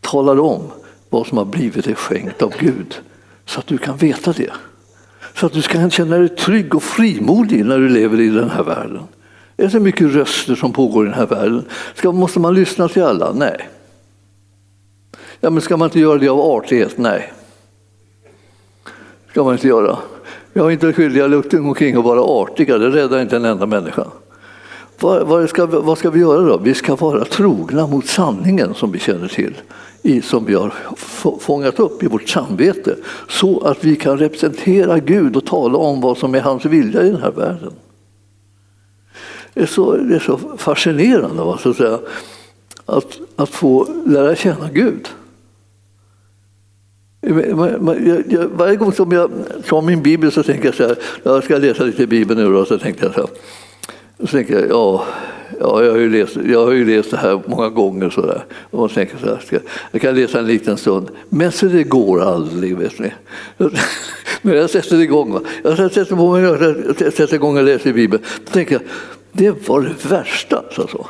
talar 0.00 0.40
om 0.40 0.62
vad 1.10 1.26
som 1.26 1.38
har 1.38 1.44
blivit 1.44 1.84
dig 1.84 1.94
skänkt 1.94 2.42
av 2.42 2.52
Gud. 2.58 3.00
Så 3.44 3.60
att 3.60 3.66
du 3.66 3.78
kan 3.78 3.96
veta 3.96 4.32
det. 4.32 4.52
Så 5.34 5.46
att 5.46 5.52
du 5.52 5.62
ska 5.62 5.90
känna 5.90 6.18
dig 6.18 6.28
trygg 6.28 6.74
och 6.74 6.82
frimodig 6.82 7.64
när 7.64 7.78
du 7.78 7.88
lever 7.88 8.20
i 8.20 8.28
den 8.28 8.50
här 8.50 8.62
världen. 8.62 9.02
Det 9.56 9.64
är 9.64 9.68
så 9.68 9.80
mycket 9.80 10.14
röster 10.14 10.54
som 10.54 10.72
pågår 10.72 11.06
i 11.06 11.08
den 11.08 11.18
här 11.18 11.26
världen. 11.26 11.64
Ska, 11.94 12.12
måste 12.12 12.40
man 12.40 12.54
lyssna 12.54 12.88
till 12.88 13.02
alla? 13.02 13.32
Nej. 13.32 13.68
Ja, 15.40 15.50
men 15.50 15.62
ska 15.62 15.76
man 15.76 15.86
inte 15.86 16.00
göra 16.00 16.18
det 16.18 16.28
av 16.28 16.40
artighet? 16.40 16.98
Nej. 16.98 17.32
ska 19.30 19.44
man 19.44 19.52
inte 19.52 19.68
göra. 19.68 19.98
Jag 20.52 20.66
är 20.66 20.70
inte 20.70 20.92
skyldig 20.92 21.30
lukten 21.30 21.66
omkring 21.66 21.98
och 21.98 22.04
vara 22.04 22.20
artiga, 22.20 22.78
det 22.78 22.90
räddar 22.90 23.20
inte 23.20 23.36
en 23.36 23.44
enda 23.44 23.66
människa. 23.66 24.06
Vad, 25.02 25.26
vad, 25.26 25.48
ska, 25.48 25.66
vad 25.66 25.98
ska 25.98 26.10
vi 26.10 26.20
göra 26.20 26.42
då? 26.42 26.58
Vi 26.58 26.74
ska 26.74 26.96
vara 26.96 27.24
trogna 27.24 27.86
mot 27.86 28.06
sanningen 28.06 28.74
som 28.74 28.92
vi 28.92 28.98
känner 28.98 29.28
till, 29.28 29.54
i, 30.02 30.22
som 30.22 30.44
vi 30.44 30.54
har 30.54 30.72
fångat 31.40 31.80
upp 31.80 32.02
i 32.02 32.06
vårt 32.06 32.28
samvete, 32.28 32.96
så 33.28 33.60
att 33.60 33.84
vi 33.84 33.96
kan 33.96 34.18
representera 34.18 34.98
Gud 34.98 35.36
och 35.36 35.46
tala 35.46 35.78
om 35.78 36.00
vad 36.00 36.18
som 36.18 36.34
är 36.34 36.40
hans 36.40 36.64
vilja 36.64 37.02
i 37.02 37.10
den 37.10 37.20
här 37.20 37.30
världen. 37.30 37.72
Det 39.54 39.60
är 39.60 39.66
så, 39.66 39.96
det 39.96 40.14
är 40.14 40.20
så 40.20 40.38
fascinerande 40.56 41.42
va, 41.42 41.58
så 41.58 41.70
att, 41.70 41.76
säga, 41.76 41.98
att, 42.86 43.18
att 43.36 43.48
få 43.48 43.88
lära 44.06 44.36
känna 44.36 44.70
Gud. 44.70 45.08
Varje 48.50 48.76
gång 48.76 48.92
som 48.92 49.12
jag 49.12 49.30
tar 49.66 49.82
min 49.82 50.02
bibel 50.02 50.32
så 50.32 50.42
tänker 50.42 50.64
jag 50.64 50.74
så 50.74 50.86
här, 50.86 50.96
jag 51.22 51.44
ska 51.44 51.58
läsa 51.58 51.84
lite 51.84 52.02
i 52.02 52.06
bibeln 52.06 52.40
nu 52.40 52.52
då, 52.52 52.64
så 52.64 52.78
tänkte 52.78 53.04
jag 53.04 53.14
så 53.14 53.20
här, 53.20 53.30
så 54.22 54.26
tänker 54.26 54.54
jag, 54.54 54.70
ja, 54.70 55.04
ja 55.60 55.84
jag, 55.84 55.92
har 55.92 55.98
ju 55.98 56.10
läst, 56.10 56.36
jag 56.44 56.64
har 56.64 56.72
ju 56.72 56.96
läst 56.96 57.10
det 57.10 57.16
här 57.16 57.40
många 57.46 57.68
gånger. 57.68 58.10
Så 58.10 58.26
där. 58.26 58.44
Och 58.70 58.78
man 58.78 58.88
tänker 58.88 59.18
så 59.18 59.26
här, 59.26 59.38
ska, 59.46 59.58
jag 59.92 60.02
kan 60.02 60.14
läsa 60.14 60.38
en 60.38 60.46
liten 60.46 60.76
stund, 60.76 61.10
men 61.28 61.52
så 61.52 61.66
det 61.66 61.82
går 61.82 62.22
aldrig. 62.22 62.76
Vet 62.76 62.98
ni. 62.98 63.12
Men 64.44 64.56
jag 64.56 64.70
sätter 64.70 65.00
igång. 65.00 65.32
Va? 65.32 65.40
Jag 65.62 65.92
sätter, 65.92 66.16
på 66.16 66.32
mig, 66.32 66.42
jag 66.42 67.12
sätter 67.12 67.34
igång 67.34 67.56
och 67.56 67.64
läser 67.64 67.92
Bibeln. 67.92 68.22
Då 68.44 68.52
tänker 68.52 68.72
jag, 68.72 68.82
det 69.32 69.68
var 69.68 69.80
det 69.80 70.10
värsta. 70.10 70.64
Så, 70.70 70.86
så. 70.86 71.06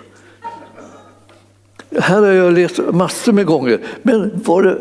Här 2.00 2.22
har 2.22 2.28
jag 2.28 2.52
läst 2.52 2.80
massor 2.92 3.32
med 3.32 3.46
gånger, 3.46 3.80
men 4.02 4.30
var 4.44 4.62
det 4.62 4.78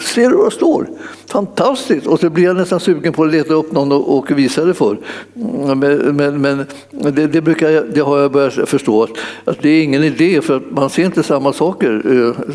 ser 0.00 0.30
du 0.30 0.36
vad 0.36 0.46
det 0.46 0.50
står? 0.50 0.86
Fantastiskt! 1.26 2.06
Och 2.06 2.20
så 2.20 2.30
blir 2.30 2.44
jag 2.44 2.56
nästan 2.56 2.80
sugen 2.80 3.12
på 3.12 3.24
att 3.24 3.32
leta 3.32 3.54
upp 3.54 3.72
någon 3.72 3.92
och, 3.92 4.30
visa 4.30 4.64
det 4.64 4.74
för. 4.74 4.98
Mm, 5.36 5.78
men, 5.78 6.16
men, 6.16 6.66
men 6.90 7.14
det, 7.14 7.26
det, 7.26 7.40
brukar 7.40 7.70
jag, 7.70 7.84
det 7.94 8.00
har 8.00 8.18
jag 8.18 8.32
börjat 8.32 8.68
förstå, 8.68 9.02
att, 9.02 9.10
att 9.44 9.62
det 9.62 9.68
är 9.68 9.82
ingen 9.82 10.04
idé 10.04 10.40
för 10.40 10.56
att 10.56 10.70
man 10.70 10.90
ser 10.90 11.04
inte 11.04 11.22
samma 11.22 11.52
saker 11.52 12.02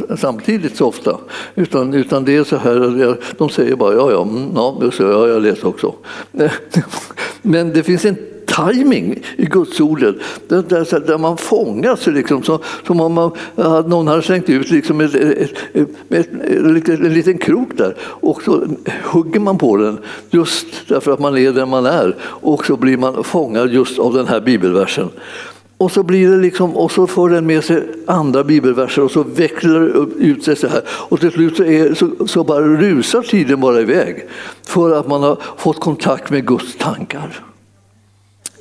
eh, 0.09 0.15
samtidigt 0.15 0.77
så 0.77 0.87
ofta. 0.87 1.17
Utan, 1.55 1.93
utan 1.93 2.25
det 2.25 2.35
är 2.35 2.43
så 2.43 2.57
här, 2.57 3.17
de 3.37 3.49
säger 3.49 3.75
bara 3.75 3.93
ja, 3.93 4.11
ja, 4.11 4.21
mm, 4.21 4.51
ja, 4.55 4.91
ja 4.99 5.27
jag 5.27 5.41
läser 5.41 5.67
också. 5.67 5.93
Men 7.41 7.73
det 7.73 7.83
finns 7.83 8.05
inte 8.05 8.36
timing 8.47 9.23
i 9.37 9.45
gudsordet 9.45 10.15
där, 10.47 10.63
där, 10.69 10.99
där 10.99 11.17
man 11.17 11.37
fångas 11.37 12.07
liksom, 12.07 12.43
som, 12.43 12.59
som 12.87 13.01
om 13.01 13.13
man, 13.13 13.31
någon 13.89 14.07
hade 14.07 14.21
slängt 14.21 14.49
ut 14.49 14.71
liksom 14.71 15.01
ett, 15.01 15.15
ett, 15.15 15.51
ett, 16.09 16.29
en 16.89 17.13
liten 17.13 17.37
krok 17.37 17.69
där 17.77 17.95
och 17.99 18.41
så 18.41 18.63
hugger 19.03 19.39
man 19.39 19.57
på 19.57 19.77
den 19.77 19.97
just 20.29 20.67
därför 20.87 21.11
att 21.11 21.19
man 21.19 21.37
är 21.37 21.51
den 21.51 21.69
man 21.69 21.85
är 21.85 22.15
och 22.21 22.65
så 22.65 22.77
blir 22.77 22.97
man 22.97 23.23
fångad 23.23 23.71
just 23.71 23.99
av 23.99 24.13
den 24.13 24.27
här 24.27 24.41
bibelversen. 24.41 25.09
Och 25.79 25.91
så, 25.91 26.03
blir 26.03 26.31
det 26.31 26.37
liksom, 26.37 26.77
och 26.77 26.91
så 26.91 27.07
får 27.07 27.29
den 27.29 27.45
med 27.45 27.63
sig 27.63 27.83
andra 28.05 28.43
bibelverser 28.43 29.01
och 29.01 29.11
så 29.11 29.23
växlar 29.23 29.79
det 29.79 30.25
ut 30.25 30.43
sig 30.43 30.55
så 30.55 30.67
här. 30.67 30.81
Och 30.87 31.19
till 31.19 31.31
slut 31.31 31.57
så, 31.57 31.63
är, 31.63 31.93
så, 31.93 32.27
så 32.27 32.43
bara 32.43 32.61
rusar 32.61 33.21
tiden 33.21 33.59
bara 33.59 33.81
iväg 33.81 34.25
för 34.63 34.99
att 34.99 35.07
man 35.07 35.23
har 35.23 35.37
fått 35.57 35.79
kontakt 35.79 36.29
med 36.29 36.47
Guds 36.47 36.77
tankar. 36.77 37.43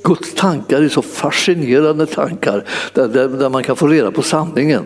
Guds 0.07 0.33
tankar 0.33 0.81
är 0.81 0.89
så 0.89 1.01
fascinerande 1.01 2.05
tankar 2.05 2.63
där, 2.93 3.07
där, 3.07 3.27
där 3.27 3.49
man 3.49 3.63
kan 3.63 3.75
få 3.75 3.87
reda 3.87 4.11
på 4.11 4.21
sanningen. 4.21 4.83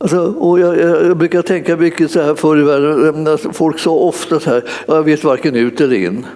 Alltså, 0.00 0.18
och 0.18 0.60
jag, 0.60 0.78
jag, 0.78 1.16
brukar 1.16 1.42
tänka 1.42 1.76
mycket 1.76 2.10
så 2.10 2.22
här 2.22 2.34
förr 2.34 2.58
i 2.58 2.62
världen, 2.62 3.26
eh, 3.26 3.36
folk 3.36 3.78
sa 3.78 3.90
ofta 3.90 4.40
så 4.40 4.50
här, 4.50 4.64
jag 4.86 5.02
vet 5.02 5.24
varken 5.24 5.54
ut 5.56 5.80
eller 5.80 5.96
in. 5.96 6.26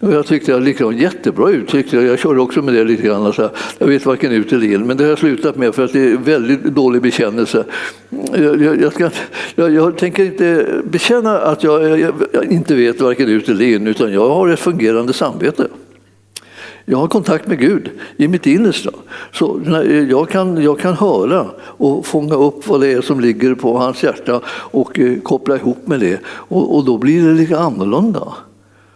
Och 0.00 0.12
jag 0.12 0.26
tyckte 0.26 0.50
jag 0.50 0.62
liksom, 0.62 0.98
jättebra 0.98 1.50
uttryck, 1.50 1.92
jag 1.92 2.04
jag 2.04 2.18
körde 2.18 2.40
också 2.40 2.62
med 2.62 2.74
det 2.74 2.84
lite 2.84 3.02
grann. 3.02 3.32
Så 3.32 3.42
här, 3.42 3.50
jag 3.78 3.86
vet 3.86 4.06
varken 4.06 4.32
ut 4.32 4.52
eller 4.52 4.72
in, 4.72 4.86
men 4.86 4.96
det 4.96 5.04
har 5.04 5.10
jag 5.10 5.18
slutat 5.18 5.56
med 5.56 5.74
för 5.74 5.84
att 5.84 5.92
det 5.92 6.12
är 6.12 6.16
väldigt 6.16 6.64
dålig 6.64 7.02
bekännelse. 7.02 7.64
Jag, 8.34 8.80
jag, 8.80 8.92
ska, 8.92 9.10
jag 9.54 9.96
tänker 9.98 10.24
inte 10.24 10.66
bekänna 10.84 11.38
att 11.38 11.64
jag, 11.64 12.00
inte 12.50 12.74
vet 12.74 13.00
varken 13.00 13.28
ut 13.28 13.48
eller 13.48 13.64
in, 13.64 13.86
utan 13.86 14.12
jag 14.12 14.28
har 14.28 14.48
ett 14.48 14.60
fungerande 14.60 15.12
samvete. 15.12 15.68
Jag 16.84 16.98
har 16.98 17.08
kontakt 17.08 17.46
med 17.46 17.58
Gud 17.58 17.90
i 18.16 18.28
mitt 18.28 18.46
innersta. 18.46 18.90
Så 19.32 19.60
eh, 19.60 20.00
jag 20.10 20.28
kan, 20.28 20.62
jag 20.62 20.78
kan 20.78 20.94
höra 20.94 21.46
och 21.60 22.06
fånga 22.06 22.34
upp 22.34 22.68
vad 22.68 22.80
det 22.80 22.92
är 22.92 23.00
som 23.00 23.20
ligger 23.20 23.54
på 23.54 23.78
hans 23.78 24.02
hjärta 24.02 24.40
och 24.46 24.98
eh, 24.98 25.20
koppla 25.20 25.56
ihop 25.56 25.86
med 25.86 26.00
det. 26.00 26.20
Och, 26.26 26.76
och 26.76 26.84
då 26.84 26.98
blir 26.98 27.26
det 27.26 27.32
lite 27.32 27.58
annorlunda. 27.58 28.32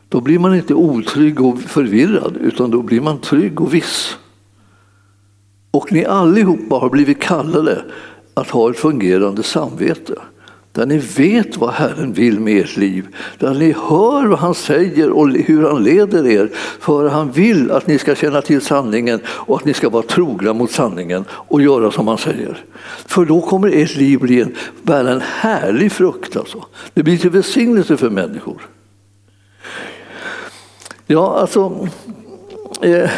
Då 0.08 0.20
blir 0.20 0.38
man 0.38 0.54
inte 0.54 0.74
otrygg 0.74 1.40
och 1.40 1.60
förvirrad 1.60 2.36
utan 2.36 2.70
då 2.70 2.82
blir 2.82 3.00
man 3.00 3.18
trygg 3.18 3.60
och 3.60 3.74
viss. 3.74 4.16
Och 5.70 5.92
ni 5.92 6.04
allihopa 6.04 6.76
har 6.76 6.90
blivit 6.90 7.20
kallade 7.20 7.84
att 8.34 8.50
ha 8.50 8.70
ett 8.70 8.78
fungerande 8.78 9.42
samvete 9.42 10.14
där 10.76 10.86
ni 10.86 10.98
vet 10.98 11.56
vad 11.56 11.70
Herren 11.70 12.12
vill 12.12 12.40
med 12.40 12.64
ert 12.64 12.76
liv, 12.76 13.06
där 13.38 13.54
ni 13.54 13.72
hör 13.72 14.26
vad 14.26 14.38
han 14.38 14.54
säger 14.54 15.10
och 15.10 15.28
hur 15.28 15.62
han 15.62 15.82
leder 15.82 16.26
er, 16.26 16.50
för 16.80 17.08
han 17.08 17.30
vill 17.30 17.70
att 17.70 17.86
ni 17.86 17.98
ska 17.98 18.14
känna 18.14 18.42
till 18.42 18.60
sanningen 18.60 19.20
och 19.26 19.56
att 19.56 19.64
ni 19.64 19.74
ska 19.74 19.88
vara 19.88 20.02
trogna 20.02 20.52
mot 20.52 20.70
sanningen 20.70 21.24
och 21.30 21.62
göra 21.62 21.90
som 21.90 22.08
han 22.08 22.18
säger. 22.18 22.64
För 23.06 23.24
då 23.24 23.40
kommer 23.40 23.68
ert 23.68 23.96
liv 23.96 24.18
bli 24.18 24.40
en, 24.40 24.54
bära 24.82 25.10
en 25.10 25.20
härlig 25.20 25.92
frukt. 25.92 26.36
Alltså. 26.36 26.64
Det 26.94 27.02
blir 27.02 27.18
till 27.18 27.30
välsignelse 27.30 27.96
för 27.96 28.10
människor. 28.10 28.68
Ja, 31.06 31.38
alltså 31.40 31.88
Eh, 32.80 33.10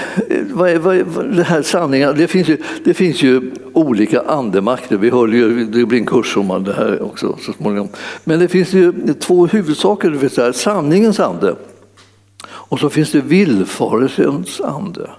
vad, 0.53 0.77
vad, 0.77 1.37
det 1.37 1.43
här 1.43 1.63
sanningen, 1.63 2.15
det 2.17 2.29
finns, 2.29 2.49
ju, 2.49 2.57
det 2.85 2.95
finns 2.95 3.23
ju 3.23 3.53
olika 3.73 4.21
andemakter. 4.21 4.97
Vi 4.97 5.11
hörde 5.11 5.37
ju, 5.37 5.65
det 5.65 5.87
blir 5.87 5.99
en 5.99 6.07
kurs 6.07 6.37
om 6.37 6.65
det 6.65 6.73
här 6.73 7.03
också 7.03 7.39
så 7.41 7.53
småningom. 7.53 7.89
Men 8.25 8.39
det 8.39 8.49
finns 8.49 8.73
ju 8.73 8.93
två 9.21 9.47
huvudsaker. 9.47 10.11
Det 10.11 10.19
finns 10.19 10.37
här, 10.37 10.53
sanningens 10.53 11.21
ande 11.21 11.57
och 12.51 12.79
så 12.79 12.91
finns 12.91 13.13
det 13.13 13.21
villfarelsens 13.21 14.61
ande. 14.61 15.11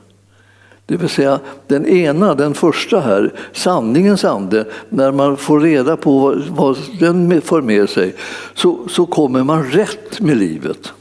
Det 0.85 0.97
vill 0.97 1.09
säga 1.09 1.39
den 1.67 1.85
ena, 1.85 2.35
den 2.35 2.53
första 2.53 2.99
här, 2.99 3.33
sanningens 3.53 4.25
ande, 4.25 4.65
när 4.89 5.11
man 5.11 5.37
får 5.37 5.59
reda 5.59 5.97
på 5.97 6.41
vad 6.49 6.77
den 6.99 7.41
för 7.41 7.61
med 7.61 7.89
sig 7.89 8.15
så, 8.53 8.87
så 8.89 9.05
kommer 9.05 9.43
man 9.43 9.63
rätt 9.63 10.19
med 10.19 10.37
livet. 10.37 10.93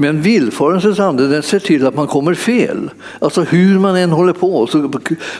Men 0.00 0.22
villfarelsens 0.22 1.00
ande 1.00 1.28
den 1.28 1.42
ser 1.42 1.58
till 1.58 1.86
att 1.86 1.94
man 1.94 2.06
kommer 2.06 2.34
fel. 2.34 2.90
Alltså 3.18 3.40
hur 3.42 3.78
man 3.78 3.96
än 3.96 4.10
håller 4.10 4.32
på 4.32 4.66
så, 4.66 4.90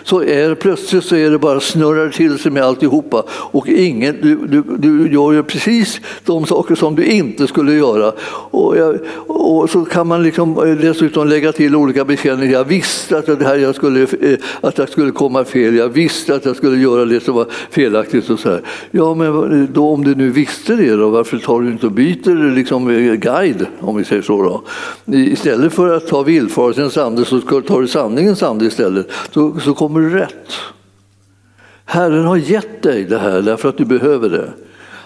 så 0.05 0.23
är 0.23 0.55
plötsligt 0.55 1.05
så 1.05 1.17
är 1.17 1.31
det 1.31 1.39
bara 1.39 1.61
snurrar 1.61 2.09
till 2.09 2.39
sig 2.39 2.53
med 2.53 2.63
alltihopa 2.63 3.23
och 3.31 3.69
ingen, 3.69 4.17
du, 4.23 4.37
du, 4.47 4.63
du 4.79 5.13
gör 5.13 5.33
ju 5.33 5.43
precis 5.43 6.01
de 6.25 6.47
saker 6.47 6.75
som 6.75 6.95
du 6.95 7.05
inte 7.05 7.47
skulle 7.47 7.73
göra. 7.73 8.13
Och, 8.51 8.77
jag, 8.77 8.99
och 9.27 9.71
så 9.71 9.85
kan 9.85 10.07
man 10.07 10.23
liksom 10.23 10.59
eh, 10.67 10.77
dessutom 10.77 11.29
lägga 11.29 11.53
till 11.53 11.77
olika 11.77 12.05
bekännelser. 12.05 12.53
Jag 12.53 12.65
visste 12.65 13.19
att, 13.19 13.27
det 13.27 13.45
här 13.45 13.57
jag 13.57 13.75
skulle, 13.75 14.03
eh, 14.03 14.39
att 14.61 14.79
jag 14.79 14.89
skulle 14.89 15.11
komma 15.11 15.45
fel. 15.45 15.77
Jag 15.77 15.89
visste 15.89 16.35
att 16.35 16.45
jag 16.45 16.57
skulle 16.57 16.83
göra 16.83 17.05
det 17.05 17.21
som 17.21 17.35
var 17.35 17.47
felaktigt. 17.71 18.31
Och 18.31 18.39
så 18.39 18.49
här. 18.49 18.61
Ja, 18.91 19.15
men 19.15 19.69
då, 19.73 19.89
om 19.89 20.05
du 20.05 20.15
nu 20.15 20.31
visste 20.31 20.77
det, 20.77 20.97
då, 20.97 21.09
varför 21.09 21.39
tar 21.39 21.61
du 21.61 21.71
inte 21.71 21.87
och 21.87 21.93
byter 21.93 22.55
liksom, 22.55 22.91
eh, 22.91 23.15
guide, 23.15 23.67
om 23.81 23.97
vi 23.97 24.05
säger 24.05 24.23
så? 24.23 24.50
Då? 24.51 24.63
Istället 25.17 25.73
för 25.73 25.97
att 25.97 26.07
ta 26.07 26.23
villfarelsens 26.23 26.97
ande 26.97 27.25
så 27.25 27.41
tar 27.41 27.81
du 27.81 27.89
sanningens 27.89 28.43
ande 28.43 28.65
istället, 28.65 29.11
så, 29.31 29.61
så 29.61 29.75
kommer 29.75 30.01
du 30.01 30.11
rätt. 30.11 30.53
Herren 31.85 32.25
har 32.25 32.37
gett 32.37 32.83
dig 32.83 33.05
det 33.05 33.19
här 33.19 33.43
därför 33.43 33.69
att 33.69 33.79
du 33.79 33.85
behöver 33.85 34.29
det. 34.29 34.53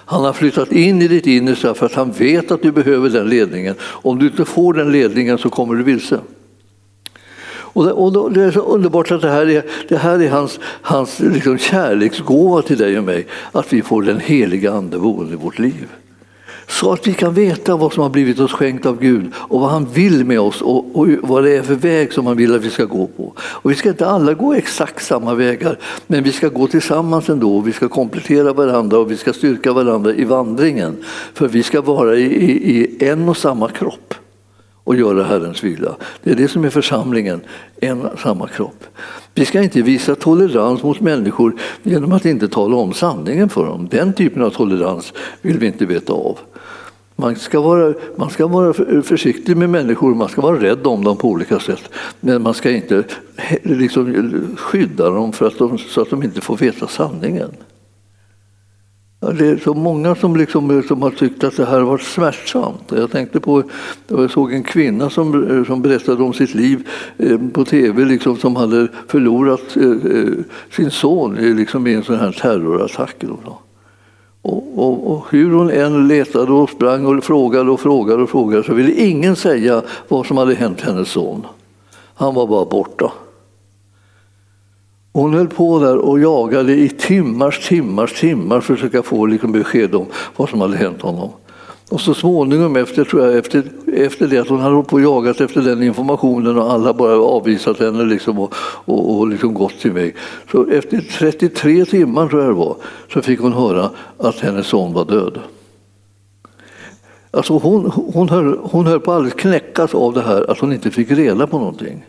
Han 0.06 0.24
har 0.24 0.32
flyttat 0.32 0.72
in 0.72 1.02
i 1.02 1.08
ditt 1.08 1.26
innersta 1.26 1.74
för 1.74 1.86
att 1.86 1.94
han 1.94 2.12
vet 2.12 2.50
att 2.50 2.62
du 2.62 2.72
behöver 2.72 3.08
den 3.08 3.28
ledningen. 3.28 3.74
Om 3.82 4.18
du 4.18 4.26
inte 4.26 4.44
får 4.44 4.74
den 4.74 4.92
ledningen 4.92 5.38
så 5.38 5.50
kommer 5.50 5.74
du 5.74 5.82
vilse. 5.82 6.20
Och 7.74 8.12
det, 8.12 8.40
det 8.40 8.46
är 8.46 8.50
så 8.50 8.60
underbart 8.60 9.10
att 9.10 9.22
det 9.22 9.30
här 9.30 9.48
är, 9.48 9.62
det 9.88 9.96
här 9.96 10.22
är 10.22 10.30
hans, 10.30 10.60
hans 10.82 11.20
liksom 11.20 11.58
kärleksgåva 11.58 12.62
till 12.62 12.78
dig 12.78 12.98
och 12.98 13.04
mig, 13.04 13.26
att 13.52 13.72
vi 13.72 13.82
får 13.82 14.02
den 14.02 14.20
heliga 14.20 14.72
Ande 14.72 14.98
boende 14.98 15.32
i 15.32 15.36
vårt 15.36 15.58
liv. 15.58 15.88
Så 16.66 16.92
att 16.92 17.06
vi 17.06 17.14
kan 17.14 17.34
veta 17.34 17.76
vad 17.76 17.92
som 17.92 18.02
har 18.02 18.10
blivit 18.10 18.40
oss 18.40 18.52
skänkt 18.52 18.86
av 18.86 19.00
Gud 19.00 19.32
och 19.34 19.60
vad 19.60 19.70
han 19.70 19.84
vill 19.84 20.24
med 20.24 20.40
oss 20.40 20.62
och, 20.62 20.98
och, 20.98 21.08
vad 21.22 21.44
det 21.44 21.56
är 21.56 21.62
för 21.62 21.74
väg 21.74 22.12
som 22.12 22.26
han 22.26 22.36
vill 22.36 22.54
att 22.54 22.64
vi 22.64 22.70
ska 22.70 22.84
gå 22.84 23.06
på. 23.06 23.32
Och 23.38 23.70
vi 23.70 23.74
ska 23.74 23.88
inte 23.88 24.06
alla 24.06 24.34
gå 24.34 24.54
exakt 24.54 25.04
samma 25.04 25.34
vägar, 25.34 25.78
men 26.06 26.22
vi 26.22 26.32
ska 26.32 26.48
gå 26.48 26.66
tillsammans 26.66 27.28
ändå. 27.28 27.60
Vi 27.60 27.72
ska 27.72 27.88
komplettera 27.88 28.52
varandra 28.52 28.98
och 28.98 29.10
vi 29.10 29.16
ska 29.16 29.32
styrka 29.32 29.72
varandra 29.72 30.12
i 30.12 30.24
vandringen. 30.24 30.96
För 31.34 31.48
vi 31.48 31.62
ska 31.62 31.80
vara 31.80 32.16
i, 32.16 32.24
i, 32.24 32.80
i 32.80 33.08
en 33.08 33.28
och 33.28 33.36
samma 33.36 33.68
kropp 33.68 34.14
och 34.84 34.96
göra 34.96 35.24
Herrens 35.24 35.64
vilja. 35.64 35.94
Det 36.22 36.30
är 36.30 36.34
det 36.34 36.48
som 36.48 36.64
är 36.64 36.70
församlingen, 36.70 37.40
en 37.80 38.02
och 38.02 38.20
samma 38.20 38.48
kropp. 38.48 38.84
Vi 39.34 39.44
ska 39.44 39.62
inte 39.62 39.82
visa 39.82 40.14
tolerans 40.14 40.82
mot 40.82 41.00
människor 41.00 41.56
genom 41.82 42.12
att 42.12 42.24
inte 42.24 42.48
tala 42.48 42.76
om 42.76 42.92
sanningen 42.92 43.48
för 43.48 43.66
dem. 43.66 43.88
Den 43.90 44.12
typen 44.12 44.42
av 44.42 44.50
tolerans 44.50 45.12
vill 45.42 45.58
vi 45.58 45.66
inte 45.66 45.86
veta 45.86 46.12
av. 46.12 46.38
Man 47.16 47.36
ska, 47.36 47.60
vara, 47.60 47.94
man 48.16 48.30
ska 48.30 48.46
vara 48.46 48.72
försiktig 49.02 49.56
med 49.56 49.70
människor, 49.70 50.14
man 50.14 50.28
ska 50.28 50.40
vara 50.40 50.60
rädd 50.60 50.86
om 50.86 51.04
dem 51.04 51.16
på 51.16 51.28
olika 51.28 51.60
sätt. 51.60 51.90
Men 52.20 52.42
man 52.42 52.54
ska 52.54 52.70
inte 52.70 53.04
liksom 53.62 54.32
skydda 54.56 55.10
dem 55.10 55.32
för 55.32 55.46
att 55.46 55.58
de, 55.58 55.78
så 55.78 56.00
att 56.00 56.10
de 56.10 56.22
inte 56.22 56.40
får 56.40 56.56
veta 56.56 56.86
sanningen. 56.86 57.50
Det 59.32 59.46
är 59.46 59.56
så 59.56 59.74
många 59.74 60.14
som, 60.14 60.36
liksom, 60.36 60.82
som 60.88 61.02
har 61.02 61.10
tyckt 61.10 61.44
att 61.44 61.56
det 61.56 61.64
här 61.64 61.78
har 61.78 61.86
varit 61.86 62.02
smärtsamt. 62.02 62.92
Jag 62.96 63.10
tänkte 63.10 63.40
på, 63.40 63.62
jag 64.08 64.30
såg 64.30 64.52
en 64.52 64.62
kvinna 64.62 65.10
som, 65.10 65.64
som 65.66 65.82
berättade 65.82 66.22
om 66.22 66.32
sitt 66.32 66.54
liv 66.54 66.88
eh, 67.18 67.38
på 67.52 67.64
tv, 67.64 68.04
liksom, 68.04 68.36
som 68.36 68.56
hade 68.56 68.88
förlorat 69.08 69.76
eh, 69.76 69.90
eh, 69.90 70.28
sin 70.70 70.90
son 70.90 71.34
liksom, 71.34 71.86
i 71.86 71.94
en 71.94 72.04
sån 72.04 72.18
här 72.18 72.32
terrorattack. 72.32 73.24
Och, 74.44 74.64
och, 74.76 75.10
och, 75.10 75.24
hur 75.30 75.52
hon 75.52 75.70
än 75.70 76.08
letade 76.08 76.52
och 76.52 76.70
sprang 76.70 77.06
och 77.06 77.24
frågade 77.24 77.70
och 77.70 77.80
frågade 77.80 78.22
och 78.22 78.30
frågade 78.30 78.64
så 78.64 78.74
ville 78.74 78.92
ingen 78.92 79.36
säga 79.36 79.82
vad 80.08 80.26
som 80.26 80.36
hade 80.36 80.54
hänt 80.54 80.80
hennes 80.80 81.08
son. 81.08 81.46
Han 82.14 82.34
var 82.34 82.46
bara 82.46 82.64
borta. 82.64 83.12
Hon 85.12 85.34
höll 85.34 85.48
på 85.48 85.78
där 85.78 85.96
och 85.96 86.20
jagade 86.20 86.72
i 86.72 86.88
timmars, 86.88 87.68
timmars, 87.68 88.20
timmar 88.20 88.60
för 88.60 88.74
att 88.74 88.80
försöka 88.80 89.02
få 89.02 89.26
liksom 89.26 89.52
besked 89.52 89.94
om 89.94 90.06
vad 90.36 90.48
som 90.48 90.60
hade 90.60 90.76
hänt 90.76 91.02
honom. 91.02 91.30
Och 91.94 92.00
så 92.00 92.14
småningom 92.14 92.76
efter, 92.76 93.04
tror 93.04 93.26
jag, 93.26 93.36
efter, 93.36 93.62
efter 93.94 94.28
det 94.28 94.38
att 94.38 94.48
hon 94.48 94.60
hade 94.60 94.82
på 94.82 94.96
och 94.96 95.02
jagat 95.02 95.40
efter 95.40 95.62
den 95.62 95.82
informationen 95.82 96.58
och 96.58 96.72
alla 96.72 96.92
bara 96.94 97.18
avvisat 97.18 97.78
henne 97.78 98.04
liksom 98.04 98.38
och, 98.38 98.54
och, 98.58 99.18
och 99.18 99.28
liksom 99.28 99.54
gått 99.54 99.78
till 99.78 99.92
mig, 99.92 100.14
Så 100.52 100.70
efter 100.70 101.00
33 101.18 101.84
timmar 101.84 102.28
tror 102.28 102.42
jag 102.42 102.50
det 102.50 102.54
var, 102.54 102.76
så 103.12 103.22
fick 103.22 103.40
hon 103.40 103.52
höra 103.52 103.90
att 104.18 104.40
hennes 104.40 104.66
son 104.66 104.92
var 104.92 105.04
död. 105.04 105.38
Alltså 107.30 107.58
hon, 107.58 107.90
hon, 107.90 108.28
höll, 108.28 108.58
hon 108.62 108.86
höll 108.86 109.00
på 109.00 109.10
att 109.10 109.16
alldeles 109.16 109.34
knäckas 109.34 109.94
av 109.94 110.12
det 110.14 110.22
här 110.22 110.50
att 110.50 110.58
hon 110.58 110.72
inte 110.72 110.90
fick 110.90 111.10
reda 111.10 111.46
på 111.46 111.58
någonting. 111.58 112.06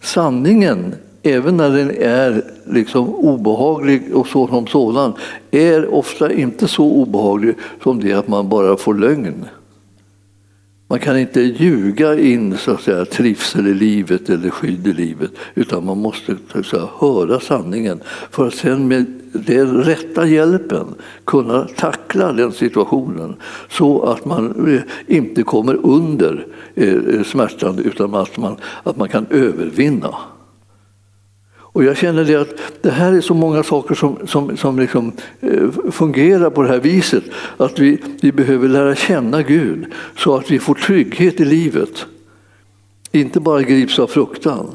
Sanningen 0.00 0.94
även 1.22 1.56
när 1.56 1.70
den 1.70 1.90
är 1.90 2.42
liksom 2.64 3.14
obehaglig 3.14 4.16
och 4.16 4.26
så 4.26 4.48
som 4.48 4.66
sådan, 4.66 5.12
är 5.50 5.94
ofta 5.94 6.32
inte 6.32 6.68
så 6.68 6.84
obehaglig 6.84 7.54
som 7.82 8.00
det 8.00 8.12
att 8.12 8.28
man 8.28 8.48
bara 8.48 8.76
får 8.76 8.94
lögn. 8.94 9.44
Man 10.90 10.98
kan 10.98 11.18
inte 11.18 11.40
ljuga 11.40 12.18
in 12.18 12.56
så 12.56 12.70
att 12.70 12.80
säga, 12.80 13.04
trivsel 13.04 13.66
i 13.66 13.74
livet 13.74 14.30
eller 14.30 14.50
skydd 14.50 14.86
i 14.86 14.92
livet 14.92 15.30
utan 15.54 15.84
man 15.84 15.98
måste 15.98 16.36
säga, 16.70 16.88
höra 16.98 17.40
sanningen 17.40 18.00
för 18.30 18.46
att 18.46 18.54
sen 18.54 18.88
med 18.88 19.06
den 19.32 19.84
rätta 19.84 20.26
hjälpen 20.26 20.94
kunna 21.24 21.68
tackla 21.76 22.32
den 22.32 22.52
situationen 22.52 23.36
så 23.70 24.02
att 24.02 24.24
man 24.24 24.74
eh, 24.74 24.80
inte 25.16 25.42
kommer 25.42 25.74
under 25.74 26.46
eh, 26.74 26.94
eh, 26.94 27.22
smärtan 27.22 27.78
utan 27.78 28.14
att 28.14 28.36
man, 28.36 28.56
att 28.82 28.96
man 28.96 29.08
kan 29.08 29.26
övervinna. 29.30 30.14
Och 31.78 31.84
jag 31.84 31.96
känner 31.96 32.24
det 32.24 32.34
att 32.34 32.82
det 32.82 32.90
här 32.90 33.12
är 33.12 33.20
så 33.20 33.34
många 33.34 33.62
saker 33.62 33.94
som, 33.94 34.18
som, 34.26 34.56
som 34.56 34.78
liksom, 34.78 35.12
eh, 35.40 35.90
fungerar 35.90 36.50
på 36.50 36.62
det 36.62 36.68
här 36.68 36.80
viset. 36.80 37.24
Att 37.56 37.78
vi, 37.78 37.98
vi 38.20 38.32
behöver 38.32 38.68
lära 38.68 38.94
känna 38.94 39.42
Gud 39.42 39.86
så 40.16 40.36
att 40.36 40.50
vi 40.50 40.58
får 40.58 40.74
trygghet 40.74 41.40
i 41.40 41.44
livet. 41.44 42.06
Inte 43.12 43.40
bara 43.40 43.62
grips 43.62 43.98
av 43.98 44.06
fruktan. 44.06 44.66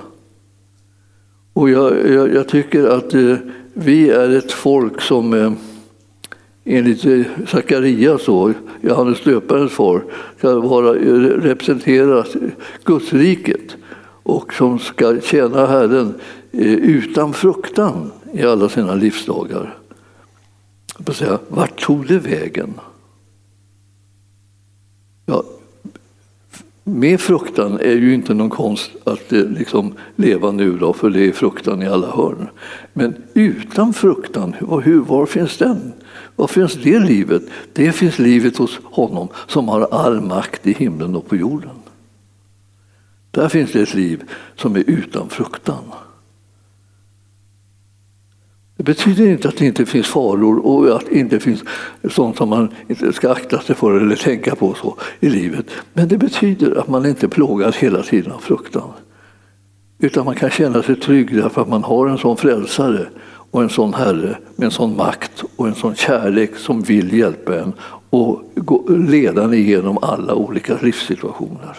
Och 1.53 1.69
jag, 1.69 2.09
jag, 2.11 2.33
jag 2.33 2.47
tycker 2.47 2.87
att 2.87 3.13
eh, 3.13 3.35
vi 3.73 4.09
är 4.09 4.29
ett 4.29 4.51
folk 4.51 5.01
som 5.01 5.33
eh, 5.33 5.51
enligt 6.65 7.05
eh, 7.05 7.21
Sakarias, 7.47 8.27
Johannes 8.81 9.23
döparens 9.23 9.71
far, 9.71 10.03
ska 10.37 10.59
vara, 10.59 10.95
eh, 10.95 11.13
representera 11.21 12.25
Gudsriket 12.83 13.75
och 14.23 14.53
som 14.53 14.79
ska 14.79 15.19
tjäna 15.21 15.65
Herren 15.65 16.13
Eh, 16.53 16.73
utan 16.73 17.33
fruktan 17.33 18.11
i 18.33 18.43
alla 18.43 18.69
sina 18.69 18.95
livsdagar. 18.95 19.77
Jag 21.05 21.15
säga, 21.15 21.39
vart 21.47 21.81
tog 21.81 22.07
det 22.07 22.19
vägen? 22.19 22.73
Ja, 25.25 25.43
med 26.83 27.21
fruktan 27.21 27.79
är 27.79 27.95
ju 27.95 28.13
inte 28.13 28.33
någon 28.33 28.49
konst 28.49 28.91
att 29.03 29.33
eh, 29.33 29.45
liksom 29.45 29.93
leva 30.15 30.51
nu, 30.51 30.77
då, 30.77 30.93
för 30.93 31.09
det 31.09 31.27
är 31.27 31.31
fruktan 31.31 31.81
i 31.81 31.87
alla 31.87 32.11
hörn. 32.11 32.49
Men 32.93 33.15
utan 33.33 33.93
fruktan, 33.93 34.53
hur, 34.83 34.99
var 34.99 35.25
finns 35.25 35.57
den? 35.57 35.93
Var 36.35 36.47
finns 36.47 36.73
det 36.73 36.99
livet? 36.99 37.43
Det 37.73 37.91
finns 37.91 38.19
livet 38.19 38.57
hos 38.57 38.79
honom 38.83 39.27
som 39.47 39.67
har 39.67 39.81
all 39.91 40.21
makt 40.21 40.67
i 40.67 40.73
himlen 40.73 41.15
och 41.15 41.27
på 41.27 41.35
jorden. 41.35 41.75
Där 43.31 43.49
finns 43.49 43.71
det 43.71 43.81
ett 43.81 43.93
liv 43.93 44.23
som 44.55 44.75
är 44.75 44.83
utan 44.87 45.29
fruktan. 45.29 45.83
Det 48.83 48.85
betyder 48.85 49.27
inte 49.27 49.47
att 49.47 49.57
det 49.57 49.65
inte 49.65 49.85
finns 49.85 50.07
faror 50.07 50.65
och 50.65 50.95
att 50.95 51.05
det 51.09 51.19
inte 51.19 51.39
finns 51.39 51.63
sånt 52.09 52.37
som 52.37 52.49
man 52.49 52.69
inte 52.87 53.13
ska 53.13 53.31
akta 53.31 53.59
sig 53.59 53.75
för 53.75 54.01
eller 54.01 54.15
tänka 54.15 54.55
på 54.55 54.73
så 54.73 54.97
i 55.19 55.29
livet. 55.29 55.65
Men 55.93 56.07
det 56.07 56.17
betyder 56.17 56.79
att 56.79 56.87
man 56.87 57.05
inte 57.05 57.27
plågas 57.27 57.75
hela 57.75 58.03
tiden 58.03 58.31
av 58.31 58.39
fruktan. 58.39 58.89
Utan 59.99 60.25
man 60.25 60.35
kan 60.35 60.49
känna 60.49 60.83
sig 60.83 60.95
trygg 60.95 61.35
därför 61.35 61.61
att 61.61 61.69
man 61.69 61.83
har 61.83 62.07
en 62.07 62.17
sån 62.17 62.37
frälsare 62.37 63.07
och 63.51 63.63
en 63.63 63.69
sån 63.69 63.93
herre 63.93 64.37
med 64.55 64.65
en 64.65 64.71
sån 64.71 64.95
makt 64.97 65.43
och 65.55 65.67
en 65.67 65.75
sån 65.75 65.95
kärlek 65.95 66.57
som 66.57 66.81
vill 66.81 67.13
hjälpa 67.13 67.59
en 67.59 67.73
och 68.09 68.41
leda 68.89 69.43
en 69.43 69.53
igenom 69.53 69.97
alla 70.01 70.35
olika 70.35 70.77
livssituationer. 70.81 71.77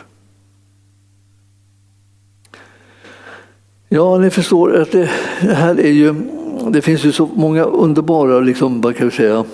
Ja, 3.88 4.18
ni 4.18 4.30
förstår 4.30 4.80
att 4.80 4.92
det 4.92 5.10
här 5.40 5.80
är 5.80 5.92
ju, 5.92 6.14
det 6.72 6.83
finns 6.83 7.05
ju 7.05 7.12
så 7.12 7.31
många 7.35 7.64
underbara, 7.64 8.40
liksom, 8.40 8.81
vad 8.81 8.96
kan 8.96 9.09
vi 9.09 9.16
säga, 9.16 9.44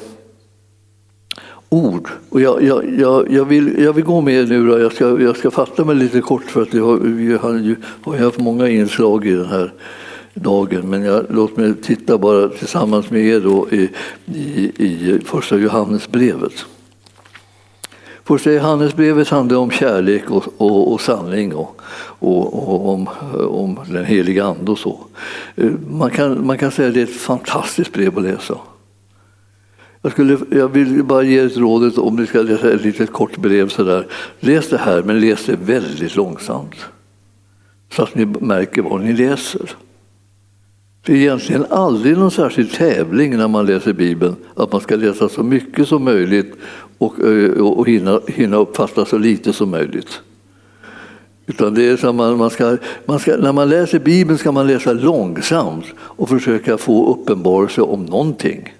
ord. 1.68 2.08
Och 2.30 2.40
jag, 2.40 2.62
jag, 2.62 2.98
jag, 2.98 3.32
jag, 3.32 3.44
vill, 3.44 3.78
jag 3.78 3.92
vill 3.92 4.04
gå 4.04 4.20
med 4.20 4.48
nu, 4.48 4.66
då. 4.66 4.78
Jag, 4.78 4.92
ska, 4.92 5.20
jag 5.20 5.36
ska 5.36 5.50
fatta 5.50 5.84
mig 5.84 5.96
lite 5.96 6.20
kort 6.20 6.44
för 6.44 6.62
att 6.62 6.72
har, 6.72 6.96
vi 6.96 7.36
har 7.36 7.54
ju 7.54 7.76
har 8.04 8.16
haft 8.16 8.38
många 8.38 8.68
inslag 8.68 9.26
i 9.26 9.32
den 9.32 9.46
här 9.46 9.72
dagen. 10.34 10.90
Men 10.90 11.02
jag, 11.02 11.26
låt 11.28 11.56
mig 11.56 11.74
titta 11.74 12.18
bara 12.18 12.48
tillsammans 12.48 13.10
med 13.10 13.24
er 13.24 13.40
då 13.40 13.68
i, 13.70 13.90
i, 14.34 14.72
i 14.76 15.20
första 15.24 15.56
Johannesbrevet. 15.56 16.66
Första 18.30 18.52
Johannesbrevet 18.52 19.28
handlar 19.28 19.58
om 19.58 19.70
kärlek 19.70 20.30
och, 20.30 20.44
och, 20.56 20.92
och 20.92 21.00
sanning 21.00 21.54
och, 21.54 21.80
och, 22.18 22.88
om, 22.88 23.08
om 23.34 23.78
den 23.88 24.04
heliga 24.04 24.44
Ande 24.44 24.70
och 24.70 24.78
så. 24.78 25.00
Eh, 25.56 25.70
man 25.90 26.10
kan, 26.10 26.46
man 26.46 26.58
kan 26.58 26.70
säga 26.70 26.88
att 26.88 26.94
det 26.94 27.00
är 27.00 27.04
ett 27.04 27.16
fantastiskt 27.16 27.92
brev 27.92 28.18
att 28.18 28.24
läsa. 28.24 28.58
Jag, 30.02 30.12
skulle, 30.12 30.38
jag 30.50 30.68
vill 30.68 31.04
bara 31.04 31.22
ge 31.22 31.38
ett 31.38 31.56
rådet 31.56 31.98
om 31.98 32.16
ni 32.16 32.26
ska 32.26 32.42
läsa 32.42 32.72
ett 32.72 32.84
litet 32.84 33.12
kort 33.12 33.36
brev. 33.36 33.68
Så 33.68 33.84
där. 33.84 34.06
Läs 34.40 34.68
det 34.68 34.78
här, 34.78 35.02
men 35.02 35.20
läs 35.20 35.46
det 35.46 35.56
väldigt 35.56 36.16
långsamt. 36.16 36.76
Så 37.92 38.02
att 38.02 38.14
ni 38.14 38.26
märker 38.26 38.82
vad 38.82 39.00
ni 39.00 39.12
läser. 39.12 39.70
Det 41.04 41.12
är 41.12 41.16
egentligen 41.16 41.66
aldrig 41.70 42.18
någon 42.18 42.30
särskild 42.30 42.72
tävling 42.72 43.36
när 43.36 43.48
man 43.48 43.66
läser 43.66 43.92
Bibeln, 43.92 44.36
att 44.56 44.72
man 44.72 44.80
ska 44.80 44.96
läsa 44.96 45.28
så 45.28 45.42
mycket 45.42 45.88
som 45.88 46.04
möjligt 46.04 46.54
Eh, 47.00 47.62
och, 47.62 47.78
och 47.78 47.88
hinna, 47.88 48.20
hinna 48.26 48.56
uppfatta 48.56 49.04
så 49.04 49.18
lite 49.18 49.52
som 49.52 49.70
möjligt. 49.70 50.20
Utan 51.46 51.74
det 51.74 51.88
är 51.88 51.96
så 51.96 52.12
man, 52.12 52.38
man, 52.38 52.50
ska, 52.50 52.76
man 53.06 53.18
ska, 53.18 53.36
när 53.36 53.52
man 53.52 53.68
läser 53.68 53.98
Bibeln 53.98 54.38
ska 54.38 54.52
man 54.52 54.66
läsa 54.66 54.92
långsamt 54.92 55.84
och 55.98 56.28
försöka 56.28 56.78
få 56.78 57.12
uppenbarelse 57.12 57.82
om 57.82 58.04
någonting. 58.04 58.74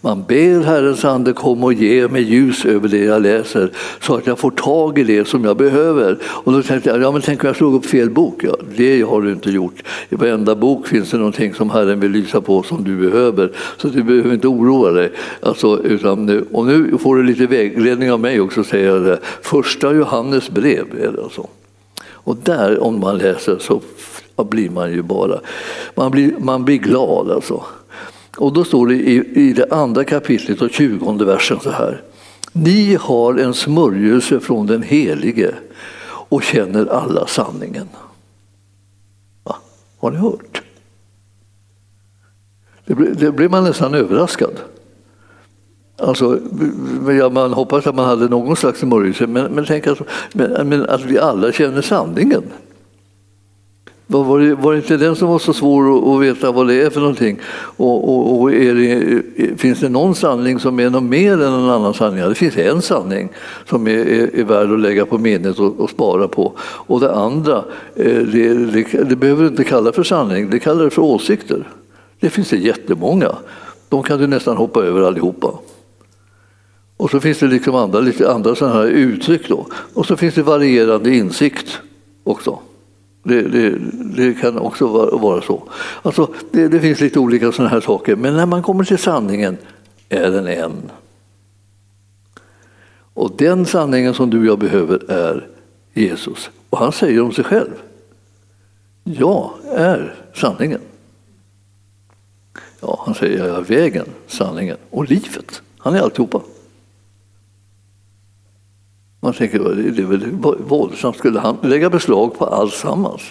Man 0.00 0.24
ber 0.28 0.64
Herrens 0.64 1.04
ande 1.04 1.32
komma 1.32 1.66
och 1.66 1.72
ge 1.72 2.08
mig 2.08 2.22
ljus 2.22 2.64
över 2.64 2.88
det 2.88 3.04
jag 3.04 3.22
läser 3.22 3.70
så 4.00 4.14
att 4.14 4.26
jag 4.26 4.38
får 4.38 4.50
tag 4.50 4.98
i 4.98 5.04
det 5.04 5.28
som 5.28 5.44
jag 5.44 5.56
behöver. 5.56 6.18
Och 6.24 6.52
då 6.52 6.62
tänkte 6.62 6.90
jag, 6.90 7.02
ja 7.02 7.12
men 7.12 7.22
tänk 7.22 7.44
om 7.44 7.46
jag 7.46 7.56
slog 7.56 7.74
upp 7.74 7.86
fel 7.86 8.10
bok? 8.10 8.44
Ja, 8.44 8.56
det 8.76 9.02
har 9.02 9.22
du 9.22 9.32
inte 9.32 9.50
gjort. 9.50 9.82
I 10.08 10.14
varenda 10.14 10.54
bok 10.54 10.86
finns 10.86 11.10
det 11.10 11.16
någonting 11.16 11.54
som 11.54 11.70
Herren 11.70 12.00
vill 12.00 12.10
lysa 12.10 12.40
på 12.40 12.62
som 12.62 12.84
du 12.84 13.10
behöver. 13.10 13.52
Så 13.76 13.88
du 13.88 14.02
behöver 14.02 14.34
inte 14.34 14.48
oroa 14.48 14.90
dig. 14.90 15.12
Alltså, 15.40 15.82
utan, 15.82 16.46
och 16.52 16.66
nu 16.66 16.98
får 16.98 17.16
du 17.16 17.22
lite 17.22 17.46
vägledning 17.46 18.12
av 18.12 18.20
mig 18.20 18.40
också, 18.40 18.64
säger 18.64 18.88
jag 18.88 19.02
det. 19.02 19.18
Första 19.42 19.92
Johannes 19.92 20.50
brev 20.50 20.84
är 21.00 21.12
det 21.12 21.22
alltså. 21.22 21.46
Och 22.10 22.36
där, 22.44 22.82
om 22.82 23.00
man 23.00 23.18
läser, 23.18 23.58
så 23.58 23.80
blir 24.44 24.70
man 24.70 24.92
ju 24.92 25.02
bara, 25.02 25.40
man 25.94 26.10
blir, 26.10 26.34
man 26.38 26.64
blir 26.64 26.78
glad 26.78 27.30
alltså. 27.30 27.64
Och 28.38 28.52
då 28.52 28.64
står 28.64 28.86
det 28.86 28.94
i, 28.94 29.32
i 29.34 29.52
det 29.52 29.72
andra 29.72 30.04
kapitlet 30.04 30.62
och 30.62 30.70
tjugonde 30.70 31.24
versen 31.24 31.60
så 31.60 31.70
här. 31.70 32.02
Ni 32.52 32.94
har 32.94 33.34
en 33.34 33.54
smörjelse 33.54 34.40
från 34.40 34.66
den 34.66 34.82
helige 34.82 35.54
och 36.28 36.42
känner 36.42 36.86
alla 36.86 37.26
sanningen. 37.26 37.88
Va? 39.44 39.56
Har 39.98 40.10
ni 40.10 40.16
hört? 40.16 40.62
Det 42.84 42.94
blir, 42.94 43.32
det 43.32 43.48
man 43.48 43.64
nästan 43.64 43.94
överraskad. 43.94 44.60
Alltså, 45.96 46.40
ja, 47.18 47.28
man 47.28 47.52
hoppas 47.52 47.86
att 47.86 47.94
man 47.94 48.06
hade 48.06 48.28
någon 48.28 48.56
slags 48.56 48.80
smörjelse, 48.80 49.26
men, 49.26 49.52
men 49.52 49.64
tänk 49.64 49.86
alltså, 49.86 50.04
men, 50.32 50.68
men 50.68 50.88
att 50.88 51.04
vi 51.04 51.18
alla 51.18 51.52
känner 51.52 51.82
sanningen. 51.82 52.42
Var 54.10 54.38
det, 54.38 54.54
var 54.54 54.72
det 54.72 54.78
inte 54.78 54.96
den 54.96 55.16
som 55.16 55.28
var 55.28 55.38
så 55.38 55.52
svår 55.52 56.14
att 56.14 56.22
veta 56.22 56.52
vad 56.52 56.66
det 56.66 56.82
är 56.82 56.90
för 56.90 57.00
någonting? 57.00 57.38
Och, 57.76 58.08
och, 58.08 58.40
och 58.40 58.50
det, 58.50 59.22
finns 59.56 59.80
det 59.80 59.88
någon 59.88 60.14
sanning 60.14 60.58
som 60.58 60.80
är 60.80 60.90
något 60.90 61.02
mer 61.02 61.32
än 61.32 61.52
en 61.52 61.70
annan 61.70 61.94
sanning? 61.94 62.18
Ja, 62.18 62.28
det 62.28 62.34
finns 62.34 62.56
en 62.56 62.82
sanning 62.82 63.28
som 63.66 63.88
är, 63.88 63.90
är, 63.90 64.36
är 64.36 64.44
värd 64.44 64.72
att 64.72 64.80
lägga 64.80 65.06
på 65.06 65.18
minnet 65.18 65.58
och, 65.58 65.80
och, 65.80 65.90
spara 65.90 66.28
på. 66.28 66.52
Och 66.60 67.00
det 67.00 67.14
andra, 67.14 67.64
eh, 67.94 68.22
det, 68.22 68.54
det, 68.54 69.04
det 69.08 69.16
behöver 69.16 69.42
du 69.42 69.48
inte 69.48 69.64
kalla 69.64 69.92
för 69.92 70.02
sanning, 70.02 70.50
det 70.50 70.58
kallar 70.58 70.84
du 70.84 70.90
för 70.90 71.02
åsikter. 71.02 71.68
Det 72.20 72.30
finns 72.30 72.50
det 72.50 72.56
jättemånga. 72.56 73.34
De 73.88 74.02
kan 74.02 74.18
du 74.18 74.26
nästan 74.26 74.56
hoppa 74.56 74.84
över 74.84 75.00
allihopa. 75.00 75.58
Och 76.96 77.10
så 77.10 77.20
finns 77.20 77.38
det 77.38 77.46
liksom 77.46 77.74
andra, 77.74 78.00
lite 78.00 78.32
andra 78.32 78.54
sådana 78.54 78.74
här 78.74 78.86
uttryck. 78.86 79.48
Då. 79.48 79.66
Och 79.94 80.06
så 80.06 80.16
finns 80.16 80.34
det 80.34 80.42
varierande 80.42 81.14
insikt 81.14 81.78
också. 82.24 82.58
Det, 83.22 83.42
det, 83.42 83.78
det, 84.16 84.34
kan 84.34 84.58
också 84.58 84.86
vara, 84.86 85.16
vara 85.16 85.42
så. 85.42 85.62
Alltså, 86.02 86.34
det, 86.50 86.68
det, 86.68 86.80
finns 86.80 87.00
lite 87.00 87.18
olika 87.18 87.52
sådana 87.52 87.70
här 87.70 87.80
saker, 87.80 88.16
men 88.16 88.36
när 88.36 88.46
man 88.46 88.62
kommer 88.62 88.84
till 88.84 88.98
sanningen 88.98 89.58
är 90.08 90.30
den 90.30 90.46
en. 90.46 90.90
Och 93.14 93.32
den 93.36 93.66
sanningen 93.66 94.14
som 94.14 94.30
du 94.30 94.38
och 94.38 94.46
jag 94.46 94.58
behöver 94.58 95.10
är 95.10 95.46
Jesus. 95.92 96.50
Och 96.70 96.78
han 96.78 96.92
säger 96.92 97.22
om 97.22 97.32
sig 97.32 97.44
själv. 97.44 97.74
Jag 99.04 99.50
är 99.72 100.14
sanningen. 100.34 100.80
Ja, 102.80 103.02
han 103.06 103.14
säger 103.14 103.46
jag 103.46 103.56
är 103.56 103.60
vägen, 103.60 104.06
sanningen 104.26 104.76
och 104.90 105.10
livet. 105.10 105.62
Han 105.78 105.94
är 105.94 106.00
alltihopa. 106.00 106.40
Man 109.28 109.34
tänker, 109.34 109.58
det 109.92 110.02
är 110.02 110.06
väl 110.06 110.30
våldsamt, 110.58 111.16
skulle 111.16 111.40
han 111.40 111.56
lägga 111.62 111.90
beslag 111.90 112.38
på 112.38 112.46
alltsammans? 112.46 113.22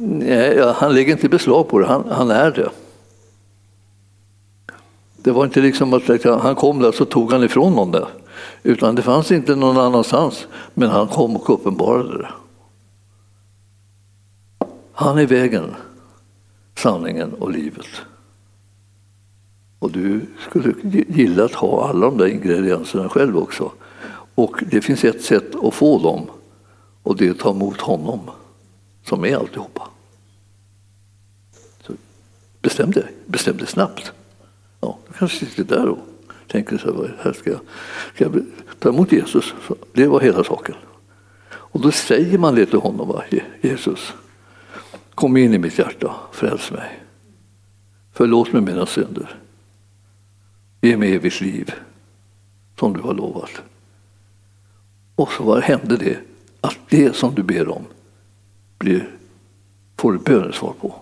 Nej, 0.00 0.72
han 0.76 0.94
lägger 0.94 1.12
inte 1.12 1.28
beslag 1.28 1.68
på 1.68 1.78
det, 1.78 1.86
han, 1.86 2.04
han 2.10 2.30
är 2.30 2.50
det. 2.50 2.70
Det 5.16 5.30
var 5.30 5.44
inte 5.44 5.60
liksom 5.60 5.94
att 5.94 6.24
han 6.24 6.54
kom 6.54 6.78
där 6.78 6.92
så 6.92 7.04
tog 7.04 7.32
han 7.32 7.44
ifrån 7.44 7.72
någon 7.72 7.90
det. 7.90 8.06
Utan 8.62 8.94
det 8.94 9.02
fanns 9.02 9.32
inte 9.32 9.56
någon 9.56 9.78
annanstans, 9.78 10.46
men 10.74 10.90
han 10.90 11.08
kom 11.08 11.36
och 11.36 11.50
uppenbarade 11.50 12.18
det. 12.18 12.28
Han 14.92 15.18
är 15.18 15.26
vägen, 15.26 15.74
sanningen 16.76 17.32
och 17.32 17.50
livet. 17.50 17.88
Och 19.78 19.90
du 19.90 20.20
skulle 20.48 20.74
gilla 21.08 21.44
att 21.44 21.54
ha 21.54 21.88
alla 21.88 22.06
de 22.06 22.18
där 22.18 22.26
ingredienserna 22.26 23.08
själv 23.08 23.36
också. 23.36 23.72
Och 24.40 24.62
det 24.70 24.80
finns 24.80 25.04
ett 25.04 25.22
sätt 25.22 25.54
att 25.62 25.74
få 25.74 25.98
dem 25.98 26.30
och 27.02 27.16
det 27.16 27.26
är 27.26 27.30
att 27.30 27.38
ta 27.38 27.50
emot 27.50 27.80
honom 27.80 28.20
som 29.04 29.24
är 29.24 29.36
alltihopa. 29.36 29.88
Så 31.86 31.92
bestäm 32.60 32.90
dig, 32.90 33.14
bestäm 33.26 33.56
dig 33.56 33.66
snabbt. 33.66 34.12
Ja, 34.80 34.98
du 35.08 35.12
kanske 35.12 35.46
sitter 35.46 35.64
där 35.64 35.88
och 35.88 35.98
tänker 36.46 36.78
så 36.78 37.02
här, 37.02 37.16
här 37.22 37.32
ska, 37.32 37.50
jag, 37.50 37.60
ska 38.14 38.24
jag 38.24 38.42
ta 38.78 38.88
emot 38.88 39.12
Jesus? 39.12 39.54
Så 39.66 39.76
det 39.92 40.06
var 40.06 40.20
hela 40.20 40.44
saken. 40.44 40.74
Och 41.50 41.80
då 41.80 41.90
säger 41.90 42.38
man 42.38 42.54
det 42.54 42.66
till 42.66 42.78
honom, 42.78 43.08
va? 43.08 43.22
Jesus, 43.60 44.12
kom 45.14 45.36
in 45.36 45.54
i 45.54 45.58
mitt 45.58 45.78
hjärta, 45.78 46.14
fräls 46.32 46.70
mig. 46.70 47.00
Förlåt 48.12 48.52
mig 48.52 48.62
mina 48.62 48.86
synder. 48.86 49.36
Ge 50.80 50.96
mig 50.96 51.14
evigt 51.14 51.40
liv, 51.40 51.74
som 52.78 52.92
du 52.92 53.00
har 53.00 53.14
lovat. 53.14 53.62
Och 55.20 55.32
så 55.32 55.42
vad 55.44 55.62
hände 55.62 55.96
det? 55.96 56.18
Att 56.60 56.78
det 56.88 57.16
som 57.16 57.34
du 57.34 57.42
ber 57.42 57.68
om 57.68 57.82
blir, 58.78 59.08
får 59.98 60.12
du 60.12 60.18
bönesvar 60.18 60.72
på. 60.80 60.94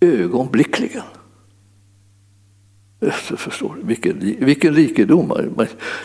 Ögonblickligen. 0.00 1.02
Jag 3.00 3.12
förstår, 3.14 3.76
vilken, 3.82 4.36
vilken 4.40 4.74
rikedom. 4.74 5.32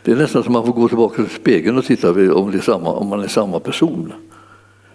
Det 0.03 0.11
är 0.11 0.15
nästan 0.15 0.43
som 0.43 0.53
man 0.53 0.65
får 0.65 0.73
gå 0.73 0.87
tillbaka 0.87 1.15
till 1.15 1.35
spegeln 1.35 1.77
och 1.77 1.85
titta 1.85 2.09
om, 2.33 2.51
det 2.51 2.57
är 2.57 2.61
samma, 2.61 2.89
om 2.89 3.07
man 3.07 3.19
är 3.19 3.27
samma 3.27 3.59
person. 3.59 4.13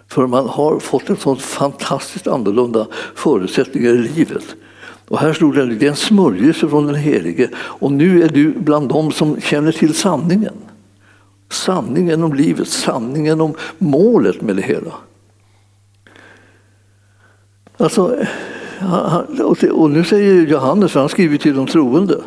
För 0.07 0.27
man 0.27 0.47
har 0.47 0.79
fått 0.79 1.09
en 1.09 1.17
sån 1.17 1.37
fantastiskt 1.37 2.27
annorlunda 2.27 2.87
förutsättningar 3.15 3.89
i 3.89 3.97
livet. 3.97 4.55
Och 5.07 5.19
här 5.19 5.33
stod 5.33 5.55
det, 5.55 5.65
det 5.65 5.85
är 5.85 5.89
en 5.89 5.95
smörjelse 5.95 6.69
från 6.69 6.85
den 6.85 6.95
helige 6.95 7.49
och 7.55 7.91
nu 7.91 8.23
är 8.23 8.29
du 8.29 8.51
bland 8.51 8.89
dem 8.89 9.11
som 9.11 9.41
känner 9.41 9.71
till 9.71 9.93
sanningen. 9.93 10.55
Sanningen 11.49 12.23
om 12.23 12.33
livet, 12.33 12.67
sanningen 12.67 13.41
om 13.41 13.53
målet 13.77 14.41
med 14.41 14.55
det 14.55 14.61
hela. 14.61 14.93
Alltså, 17.77 18.15
och 19.71 19.89
nu 19.89 20.03
säger 20.03 20.47
Johannes, 20.47 20.91
för 20.91 20.99
han 20.99 21.09
skriver 21.09 21.37
till 21.37 21.55
de 21.55 21.67
troende, 21.67 22.21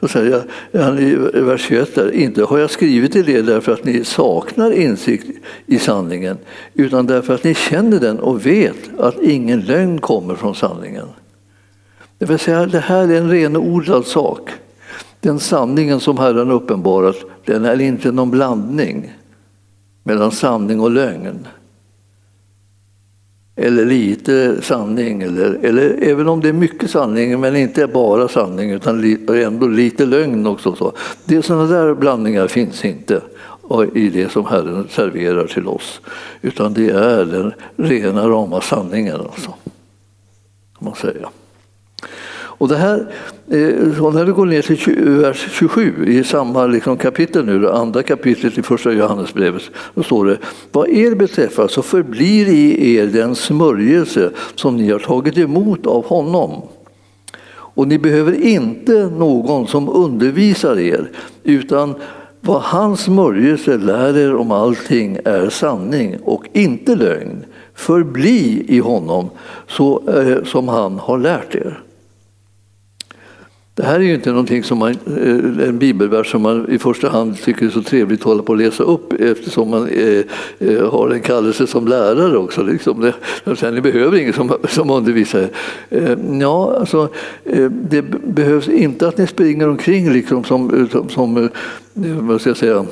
så 0.00 0.08
säger 0.08 0.42
han 0.72 0.98
i 0.98 1.14
vers 1.40 1.60
21 1.60 1.94
där, 1.94 2.10
inte 2.10 2.44
har 2.44 2.58
jag 2.58 2.70
skrivit 2.70 3.12
till 3.12 3.28
er 3.28 3.42
därför 3.42 3.72
att 3.72 3.84
ni 3.84 4.04
saknar 4.04 4.70
insikt 4.70 5.26
i 5.66 5.78
sanningen, 5.78 6.38
utan 6.74 7.06
därför 7.06 7.34
att 7.34 7.44
ni 7.44 7.54
känner 7.54 8.00
den 8.00 8.18
och 8.18 8.46
vet 8.46 8.98
att 8.98 9.22
ingen 9.22 9.60
lögn 9.60 10.00
kommer 10.00 10.34
från 10.34 10.54
sanningen. 10.54 11.06
Det 12.18 12.26
vill 12.26 12.38
säga, 12.38 12.66
det 12.66 12.80
här 12.80 13.08
är 13.08 13.18
en 13.18 13.30
renodlad 13.30 14.06
sak. 14.06 14.50
Den 15.24 15.40
sanningen 15.40 16.00
som 16.00 16.18
Herren 16.18 16.50
uppenbarat, 16.50 17.16
den 17.44 17.64
är 17.64 17.80
inte 17.80 18.12
någon 18.12 18.30
blandning 18.30 19.12
mellan 20.02 20.30
sanning 20.30 20.80
och 20.80 20.90
lögn. 20.90 21.46
Eller 23.56 23.84
lite 23.84 24.62
sanning, 24.62 25.22
eller, 25.22 25.58
eller 25.62 26.02
även 26.02 26.28
om 26.28 26.40
det 26.40 26.48
är 26.48 26.52
mycket 26.52 26.90
sanning, 26.90 27.40
men 27.40 27.56
inte 27.56 27.86
bara 27.86 28.28
sanning 28.28 28.70
utan 28.70 29.16
ändå 29.28 29.66
lite 29.66 30.06
lögn 30.06 30.46
också. 30.46 30.74
Så. 30.74 30.92
Det 31.24 31.42
sådana 31.42 31.66
där 31.66 31.94
blandningar 31.94 32.46
finns 32.46 32.84
inte 32.84 33.20
i 33.94 34.08
det 34.08 34.32
som 34.32 34.46
Herren 34.46 34.86
serverar 34.90 35.46
till 35.46 35.68
oss. 35.68 36.00
Utan 36.42 36.74
det 36.74 36.90
är 36.90 37.24
den 37.24 37.52
rena 37.76 38.28
rama 38.28 38.60
sanningen. 38.60 39.20
Alltså, 39.20 39.54
kan 40.78 40.84
man 40.84 40.94
säga. 40.94 41.28
Och 42.58 42.68
det 42.68 42.76
här, 42.76 43.12
eh, 43.50 44.04
och 44.04 44.14
när 44.14 44.24
vi 44.24 44.32
går 44.32 44.46
ner 44.46 44.62
till 44.62 45.04
vers 45.04 45.48
27 45.50 46.06
i 46.06 46.24
samma 46.24 46.66
liksom 46.66 46.96
kapitel 46.96 47.44
nu, 47.44 47.70
andra 47.70 48.02
kapitlet 48.02 48.58
i 48.58 48.62
första 48.62 48.92
Johannesbrevet, 48.92 49.62
då 49.94 50.02
står 50.02 50.26
det 50.26 50.38
Vad 50.72 50.88
er 50.88 51.14
beträffar 51.14 51.68
så 51.68 51.82
förblir 51.82 52.48
i 52.48 52.94
er 52.96 53.06
den 53.06 53.34
smörjelse 53.34 54.30
som 54.54 54.76
ni 54.76 54.90
har 54.90 54.98
tagit 54.98 55.38
emot 55.38 55.86
av 55.86 56.04
honom. 56.04 56.62
Och 57.74 57.88
ni 57.88 57.98
behöver 57.98 58.32
inte 58.32 59.10
någon 59.18 59.66
som 59.66 59.88
undervisar 59.88 60.78
er, 60.78 61.10
utan 61.42 61.94
vad 62.40 62.62
hans 62.62 63.00
smörjelse 63.00 63.76
lär 63.76 64.18
er 64.18 64.34
om 64.34 64.52
allting 64.52 65.18
är 65.24 65.48
sanning 65.48 66.16
och 66.24 66.44
inte 66.52 66.96
lögn. 66.96 67.44
Förbli 67.74 68.64
i 68.68 68.78
honom 68.78 69.30
så, 69.68 70.02
eh, 70.08 70.44
som 70.44 70.68
han 70.68 70.98
har 70.98 71.18
lärt 71.18 71.54
er. 71.54 71.80
Det 73.76 73.82
här 73.82 73.94
är 73.94 74.04
ju 74.04 74.14
inte 74.14 74.30
någonting 74.30 74.64
som 74.64 74.78
man, 74.78 74.90
eh, 74.90 75.68
en 75.68 75.78
bibelvers 75.78 76.30
som 76.30 76.42
man 76.42 76.70
i 76.70 76.78
första 76.78 77.08
hand 77.08 77.42
tycker 77.42 77.66
är 77.66 77.70
så 77.70 77.82
trevligt 77.82 78.20
att 78.20 78.26
hålla 78.26 78.42
på 78.42 78.52
att 78.52 78.58
läsa 78.58 78.82
upp 78.82 79.12
eftersom 79.12 79.70
man 79.70 79.88
eh, 79.88 80.22
eh, 80.58 80.90
har 80.90 81.10
en 81.10 81.20
kallelse 81.20 81.66
som 81.66 81.88
lärare 81.88 82.36
också. 82.36 82.62
Liksom. 82.62 83.12
Det, 83.44 83.70
ni 83.70 83.80
behöver 83.80 84.18
ingen 84.18 84.32
som, 84.32 84.52
som 84.68 84.90
undervisar. 84.90 85.48
Eh, 85.90 86.16
ja, 86.40 86.76
alltså, 86.80 87.08
det 87.70 88.02
behövs 88.24 88.68
inte 88.68 89.08
att 89.08 89.18
ni 89.18 89.26
springer 89.26 89.68
omkring 89.68 90.12
liksom 90.12 90.44
som, 90.44 90.88
som, 90.92 91.08
som 91.08 91.48
vad 91.94 92.40
ska 92.40 92.50
jag 92.50 92.56
säga, 92.56 92.86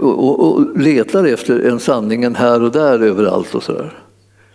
och, 0.00 0.52
och 0.52 0.78
letar 0.78 1.24
efter 1.24 1.60
en 1.60 1.80
sanningen 1.80 2.34
här 2.34 2.62
och 2.62 2.72
där 2.72 3.00
överallt 3.00 3.54
och 3.54 3.62
sådär. 3.62 4.03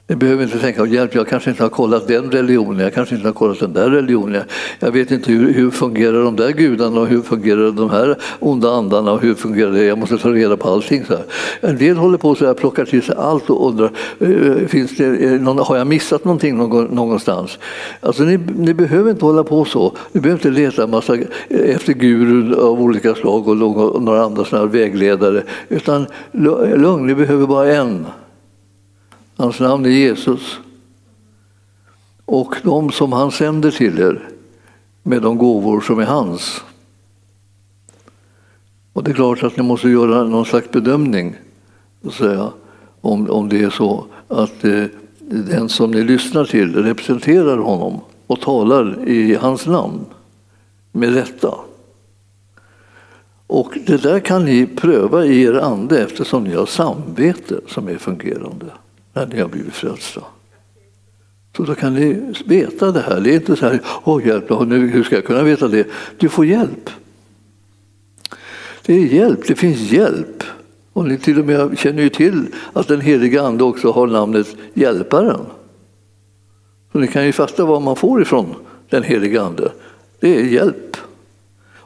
Ni 0.09 0.15
behöver 0.15 0.43
inte 0.43 0.59
tänka, 0.59 0.85
hjälp, 0.85 1.15
jag 1.15 1.27
kanske 1.27 1.49
inte 1.49 1.63
har 1.63 1.69
kollat 1.69 2.07
den 2.07 2.31
religionen, 2.31 2.79
jag 2.79 2.93
kanske 2.93 3.15
inte 3.15 3.27
har 3.27 3.33
kollat 3.33 3.59
den 3.59 3.73
där 3.73 3.89
religionen. 3.89 4.43
Jag 4.79 4.91
vet 4.91 5.11
inte 5.11 5.31
hur, 5.31 5.53
hur 5.53 5.71
fungerar 5.71 6.23
de 6.23 6.35
där 6.35 6.51
gudarna 6.51 7.01
och 7.01 7.07
hur 7.07 7.21
fungerar 7.21 7.71
de 7.71 7.89
här 7.89 8.15
onda 8.39 8.71
andarna 8.71 9.11
och 9.11 9.21
hur 9.21 9.33
fungerar 9.33 9.71
det? 9.71 9.83
Jag 9.83 9.97
måste 9.97 10.17
ta 10.17 10.29
reda 10.29 10.57
på 10.57 10.69
allting. 10.69 11.05
Så 11.05 11.13
här. 11.13 11.23
En 11.61 11.77
del 11.77 11.97
håller 11.97 12.17
på 12.17 12.35
så 12.35 12.45
här, 12.45 12.53
plockar 12.53 12.85
till 12.85 13.01
sig 13.01 13.15
allt 13.17 13.49
och 13.49 13.67
undrar, 13.67 13.91
eh, 14.19 14.67
finns 14.67 14.97
det, 14.97 15.05
eh, 15.05 15.65
har 15.65 15.77
jag 15.77 15.87
missat 15.87 16.25
någonting 16.25 16.57
någonstans? 16.57 17.59
Alltså, 18.01 18.23
ni, 18.23 18.37
ni 18.37 18.73
behöver 18.73 19.11
inte 19.11 19.25
hålla 19.25 19.43
på 19.43 19.65
så. 19.65 19.93
Ni 20.11 20.21
behöver 20.21 20.47
inte 20.47 20.61
leta 20.61 20.87
massa 20.87 21.15
eh, 21.15 21.25
efter 21.49 21.93
gurun 21.93 22.53
av 22.53 22.81
olika 22.81 23.15
slag 23.15 23.47
och 23.47 23.57
några 24.01 24.23
andra 24.23 24.45
såna 24.45 24.65
vägledare. 24.65 25.43
Utan 25.69 26.05
lugn, 26.31 27.07
ni 27.07 27.15
behöver 27.15 27.47
bara 27.47 27.73
en. 27.73 28.05
Hans 29.39 29.59
namn 29.59 29.85
är 29.85 29.89
Jesus. 29.89 30.59
Och 32.25 32.55
de 32.63 32.91
som 32.91 33.13
han 33.13 33.31
sänder 33.31 33.71
till 33.71 33.99
er 33.99 34.29
med 35.03 35.21
de 35.21 35.37
gåvor 35.37 35.81
som 35.81 35.99
är 35.99 36.05
hans. 36.05 36.61
Och 38.93 39.03
det 39.03 39.11
är 39.11 39.15
klart 39.15 39.43
att 39.43 39.57
ni 39.57 39.63
måste 39.63 39.89
göra 39.89 40.23
någon 40.23 40.45
slags 40.45 40.71
bedömning 40.71 41.35
säga, 42.11 42.51
om, 43.01 43.29
om 43.29 43.49
det 43.49 43.63
är 43.63 43.69
så 43.69 44.05
att 44.27 44.63
eh, 44.63 44.83
den 45.19 45.69
som 45.69 45.91
ni 45.91 46.03
lyssnar 46.03 46.45
till 46.45 46.75
representerar 46.75 47.57
honom 47.57 47.99
och 48.27 48.41
talar 48.41 49.07
i 49.07 49.35
hans 49.35 49.65
namn 49.65 50.05
med 50.91 51.13
rätta. 51.13 51.55
Och 53.47 53.77
det 53.87 53.97
där 53.97 54.19
kan 54.19 54.45
ni 54.45 54.65
pröva 54.65 55.25
i 55.25 55.41
er 55.43 55.53
ande 55.53 56.03
eftersom 56.03 56.43
ni 56.43 56.55
har 56.55 56.65
samvete 56.65 57.61
som 57.67 57.87
är 57.87 57.97
fungerande 57.97 58.65
när 59.13 59.27
ni 59.27 59.41
har 59.41 59.47
blivit 59.47 59.73
frälsta. 59.73 60.21
Så 61.57 61.63
då 61.63 61.75
kan 61.75 61.93
ni 61.93 62.33
veta 62.45 62.91
det 62.91 63.01
här. 63.01 63.21
Det 63.21 63.31
är 63.31 63.35
inte 63.35 63.55
så 63.55 63.65
här, 63.65 63.79
åh 64.03 64.27
hjälp, 64.27 64.49
nu, 64.49 64.87
hur 64.87 65.03
ska 65.03 65.15
jag 65.15 65.25
kunna 65.25 65.43
veta 65.43 65.67
det? 65.67 65.87
Du 66.17 66.29
får 66.29 66.45
hjälp. 66.45 66.89
Det 68.85 68.93
är 68.93 69.05
hjälp, 69.05 69.47
det 69.47 69.55
finns 69.55 69.91
hjälp. 69.91 70.43
Och 70.93 71.05
ni 71.05 71.17
till 71.17 71.39
och 71.39 71.45
med 71.45 71.79
känner 71.79 72.03
ju 72.03 72.09
till 72.09 72.45
att 72.73 72.87
den 72.87 73.01
helige 73.01 73.41
Ande 73.41 73.63
också 73.63 73.91
har 73.91 74.07
namnet 74.07 74.55
Hjälparen. 74.73 75.45
Så 76.91 76.99
ni 76.99 77.07
kan 77.07 77.25
ju 77.25 77.31
fatta 77.31 77.65
var 77.65 77.79
man 77.79 77.95
får 77.95 78.21
ifrån 78.21 78.55
den 78.89 79.03
helige 79.03 79.41
Ande. 79.41 79.71
Det 80.19 80.39
är 80.39 80.43
hjälp. 80.43 80.97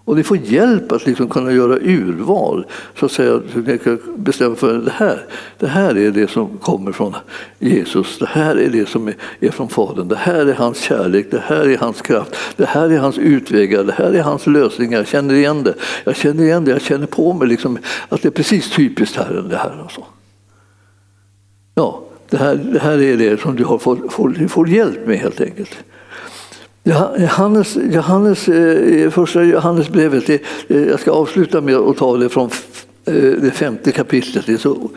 Och 0.05 0.15
ni 0.15 0.23
får 0.23 0.37
hjälp 0.37 0.91
att 0.91 1.05
liksom 1.05 1.27
kunna 1.29 1.51
göra 1.51 1.77
urval, 1.81 2.65
så 2.99 3.05
att 3.05 3.11
säga, 3.11 3.41
ni 3.65 3.77
kan 3.77 3.99
bestämma 4.15 4.55
för 4.55 4.73
det 4.73 4.91
här, 4.91 5.25
det 5.59 5.67
här 5.67 5.97
är 5.97 6.11
det 6.11 6.29
som 6.29 6.57
kommer 6.57 6.91
från 6.91 7.15
Jesus, 7.59 8.19
det 8.19 8.25
här 8.25 8.55
är 8.55 8.69
det 8.69 8.89
som 8.89 9.13
är 9.39 9.51
från 9.51 9.69
Fadern, 9.69 10.07
det 10.07 10.15
här 10.15 10.45
är 10.45 10.53
hans 10.53 10.79
kärlek, 10.79 11.31
det 11.31 11.43
här 11.45 11.69
är 11.69 11.77
hans 11.77 12.01
kraft, 12.01 12.35
det 12.55 12.65
här 12.65 12.89
är 12.89 12.97
hans 12.97 13.17
utvägar, 13.17 13.83
det 13.83 13.93
här 13.93 14.13
är 14.13 14.21
hans 14.21 14.47
lösningar, 14.47 14.97
jag 14.97 15.07
känner 15.07 15.33
igen 15.33 15.63
det, 15.63 15.73
jag 16.03 16.15
känner 16.15 16.43
igen 16.43 16.65
det, 16.65 16.71
jag 16.71 16.81
känner 16.81 17.07
på 17.07 17.33
mig 17.33 17.47
liksom 17.47 17.77
att 18.09 18.21
det 18.21 18.27
är 18.27 18.31
precis 18.31 18.69
typiskt 18.69 19.15
Herren 19.15 19.49
det 19.49 19.57
här. 19.57 19.81
Alltså. 19.81 20.03
Ja, 21.75 22.03
det 22.29 22.37
här, 22.37 22.55
det 22.55 22.79
här 22.79 23.01
är 23.01 23.17
det 23.17 23.41
som 23.41 23.55
du 23.55 23.65
har 23.65 23.77
får, 23.77 24.09
får, 24.09 24.47
får 24.47 24.69
hjälp 24.69 25.07
med 25.07 25.17
helt 25.17 25.41
enkelt. 25.41 25.83
Johannes, 26.85 27.75
Johannes, 27.75 28.47
eh, 28.47 29.09
första 29.09 29.43
Johannesbrevet, 29.43 30.27
det, 30.27 30.41
eh, 30.67 30.83
jag 30.83 30.99
ska 30.99 31.11
avsluta 31.11 31.61
med 31.61 31.75
att 31.75 31.97
ta 31.97 32.17
det 32.17 32.29
från 32.29 32.49
eh, 33.05 33.13
det 33.13 33.51
femte 33.51 33.91
kapitlet. 33.91 34.45
Det 34.45 34.53
är 34.53 34.57
så, 34.57 34.89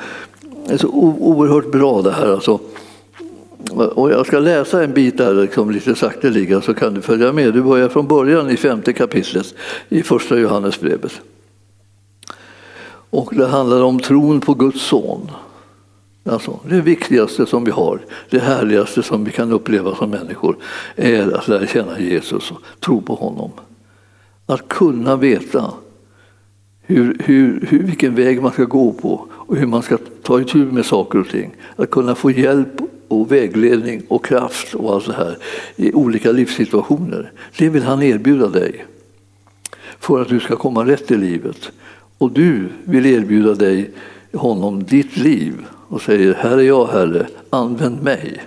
det 0.66 0.74
är 0.74 0.78
så 0.78 0.88
oerhört 0.88 1.70
bra 1.72 2.02
det 2.02 2.12
här. 2.12 2.32
Alltså. 2.32 2.60
Och 3.70 4.12
jag 4.12 4.26
ska 4.26 4.38
läsa 4.38 4.84
en 4.84 4.92
bit 4.92 5.18
där 5.18 5.34
liksom, 5.34 5.70
lite 5.70 5.94
sakteliga 5.94 6.60
så 6.60 6.74
kan 6.74 6.94
du 6.94 7.02
följa 7.02 7.32
med. 7.32 7.54
Du 7.54 7.62
börjar 7.62 7.88
från 7.88 8.06
början 8.06 8.50
i 8.50 8.56
femte 8.56 8.92
kapitlet 8.92 9.54
i 9.88 10.02
första 10.02 10.38
Johannesbrevet. 10.38 11.20
Och 13.10 13.34
det 13.34 13.46
handlar 13.46 13.82
om 13.82 14.00
tron 14.00 14.40
på 14.40 14.54
Guds 14.54 14.82
son. 14.82 15.30
Alltså, 16.28 16.60
det 16.68 16.80
viktigaste 16.80 17.46
som 17.46 17.64
vi 17.64 17.70
har, 17.70 18.00
det 18.30 18.38
härligaste 18.38 19.02
som 19.02 19.24
vi 19.24 19.32
kan 19.32 19.52
uppleva 19.52 19.94
som 19.94 20.10
människor 20.10 20.56
är 20.96 21.32
att 21.32 21.48
lära 21.48 21.66
känna 21.66 22.00
Jesus 22.00 22.50
och 22.50 22.58
tro 22.80 23.00
på 23.00 23.14
honom. 23.14 23.50
Att 24.46 24.68
kunna 24.68 25.16
veta 25.16 25.72
hur, 26.82 27.16
hur, 27.24 27.66
hur, 27.68 27.82
vilken 27.82 28.14
väg 28.14 28.42
man 28.42 28.52
ska 28.52 28.64
gå 28.64 28.92
på 28.92 29.28
och 29.32 29.56
hur 29.56 29.66
man 29.66 29.82
ska 29.82 29.98
ta 30.22 30.40
itu 30.40 30.58
med 30.58 30.86
saker 30.86 31.18
och 31.18 31.28
ting. 31.28 31.50
Att 31.76 31.90
kunna 31.90 32.14
få 32.14 32.30
hjälp 32.30 32.80
och 33.08 33.32
vägledning 33.32 34.02
och 34.08 34.24
kraft 34.24 34.74
och 34.74 34.94
allt 34.94 35.06
det 35.06 35.12
här 35.12 35.38
i 35.76 35.92
olika 35.92 36.32
livssituationer. 36.32 37.32
Det 37.58 37.68
vill 37.68 37.82
han 37.82 38.02
erbjuda 38.02 38.48
dig 38.48 38.84
för 39.98 40.22
att 40.22 40.28
du 40.28 40.40
ska 40.40 40.56
komma 40.56 40.84
rätt 40.84 41.10
i 41.10 41.16
livet. 41.16 41.72
Och 42.18 42.32
du 42.32 42.68
vill 42.84 43.06
erbjuda 43.06 43.54
dig 43.54 43.90
honom 44.32 44.84
ditt 44.84 45.16
liv 45.16 45.54
och 45.88 46.02
säger 46.02 46.34
Här 46.34 46.58
är 46.58 46.62
jag 46.62 46.86
Herre, 46.86 47.26
använd 47.50 48.02
mig. 48.02 48.42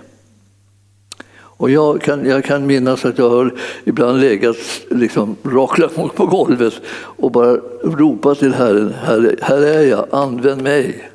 Och 1.60 1.70
jag 1.70 2.00
kan, 2.00 2.26
jag 2.26 2.44
kan 2.44 2.66
minnas 2.66 3.04
att 3.04 3.18
jag 3.18 3.30
har 3.30 3.54
ibland 3.84 4.20
legat 4.20 4.56
liksom, 4.90 5.36
raklat 5.42 6.14
på 6.14 6.26
golvet 6.26 6.74
och 6.92 7.30
bara 7.30 7.56
ropat 7.82 8.38
till 8.38 8.54
Herren, 8.54 8.92
Herre, 9.02 9.36
här 9.40 9.62
är 9.62 9.82
jag, 9.82 10.06
använd 10.10 10.62
mig. 10.62 11.10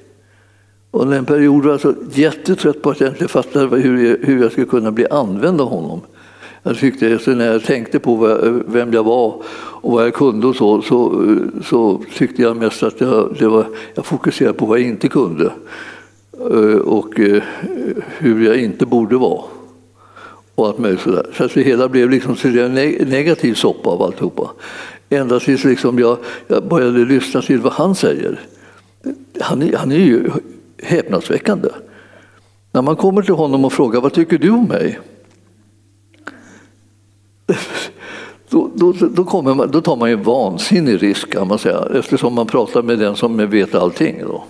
Och 0.92 1.14
en 1.14 1.26
period 1.26 1.64
var 1.64 1.72
jag 1.72 1.82
så 1.82 1.94
jättetrött 2.12 2.82
på 2.82 2.90
att 2.90 3.00
jag 3.00 3.10
inte 3.10 3.28
fattade 3.28 3.78
hur 3.78 4.10
jag, 4.10 4.18
hur 4.22 4.42
jag 4.42 4.52
skulle 4.52 4.68
kunna 4.68 4.92
bli 4.92 5.08
använd 5.10 5.62
av 5.62 5.68
honom. 5.68 6.02
Jag 6.64 6.78
tyckte, 6.78 7.20
så 7.20 7.32
när 7.32 7.52
jag 7.52 7.64
tänkte 7.64 8.00
på 8.00 8.16
vem 8.68 8.94
jag 8.94 9.04
var 9.04 9.42
och 9.82 9.92
vad 9.92 10.06
jag 10.06 10.14
kunde 10.14 10.48
och 10.48 10.56
så, 10.56 10.82
så, 10.82 11.28
så 11.64 12.02
tyckte 12.18 12.42
jag 12.42 12.58
mest 12.58 12.84
att 12.84 13.02
jag, 13.02 13.36
det 13.40 13.48
var, 13.48 13.66
jag 13.94 14.06
fokuserade 14.06 14.58
på 14.58 14.66
vad 14.66 14.80
jag 14.80 14.88
inte 14.88 15.08
kunde. 15.08 15.52
Eh, 16.40 16.78
och 16.78 17.20
eh, 17.20 17.44
hur 18.18 18.46
jag 18.46 18.58
inte 18.58 18.86
borde 18.86 19.18
vara. 19.18 19.42
Och 20.56 20.68
allt 20.68 20.78
möjligt 20.78 21.02
sådär. 21.02 21.28
Så 21.34 21.44
att 21.44 21.54
det 21.54 21.64
hela 21.64 21.90
blev 21.90 22.10
liksom 22.10 22.36
en 22.44 22.74
negativ 23.10 23.54
soppa 23.54 23.90
av 23.90 24.02
alltihopa. 24.02 24.52
Ända 25.10 25.40
tills 25.40 25.64
liksom 25.64 26.00
jag, 26.00 26.18
jag 26.48 26.68
började 26.68 27.06
lyssna 27.06 27.42
till 27.42 27.60
vad 27.60 27.74
han 27.74 27.96
säger. 27.96 28.40
Han 29.42 29.62
är, 29.62 29.78
han 29.78 29.92
är 29.92 29.96
ju 29.96 30.30
häpnadsväckande. 30.84 31.70
När 32.72 32.82
man 32.82 32.96
kommer 32.96 33.22
till 33.22 33.34
honom 33.34 33.66
och 33.66 33.74
frågar 33.74 34.02
vad 34.02 34.14
tycker 34.14 34.38
du 34.38 34.50
om 34.50 34.66
mig? 34.66 35.00
då, 38.50 38.72
då, 38.76 38.92
då, 38.92 39.24
kommer 39.24 39.54
man, 39.54 39.72
då 39.72 39.82
tar 39.82 39.96
man 39.96 40.10
en 40.10 40.24
vansinnig 40.24 41.04
risk 41.04 41.32
kan 41.32 41.48
man 41.48 41.60
säga 41.60 41.88
eftersom 41.94 42.34
man 42.34 42.48
pratar 42.48 42.82
med 42.82 43.00
den 43.00 43.16
som 43.16 43.50
vet 43.50 43.76
allting. 43.76 44.22
Då. 44.28 44.44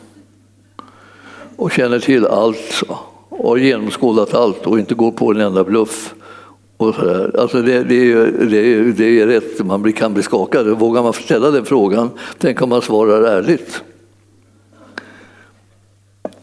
Och 1.56 1.72
känner 1.72 2.00
till 2.00 2.26
allt 2.26 2.84
och 3.30 3.50
har 3.50 3.58
genomskådat 3.58 4.34
allt 4.34 4.68
och 4.68 4.80
inte 4.80 4.96
går 4.96 5.12
på 5.12 5.32
en 5.32 5.42
enda 5.42 5.64
bluff. 5.64 6.14
Och 6.78 6.96
så 6.96 7.02
där. 7.06 7.40
Alltså 7.40 7.62
det, 7.62 7.84
det, 7.84 8.12
är, 8.12 8.32
det, 8.50 8.58
är, 8.58 8.84
det 8.84 9.22
är 9.22 9.28
rätt, 9.28 9.66
man 9.66 9.94
kan 9.94 10.14
bli 10.14 10.24
skakad. 10.24 10.68
Vågar 10.68 11.04
man 11.04 11.14
ställa 11.14 11.52
den 11.52 11.66
frågan, 11.66 12.10
tänk 12.38 12.62
om 12.62 12.70
man 12.70 12.82
svarar 12.82 13.22
ärligt. 13.22 13.82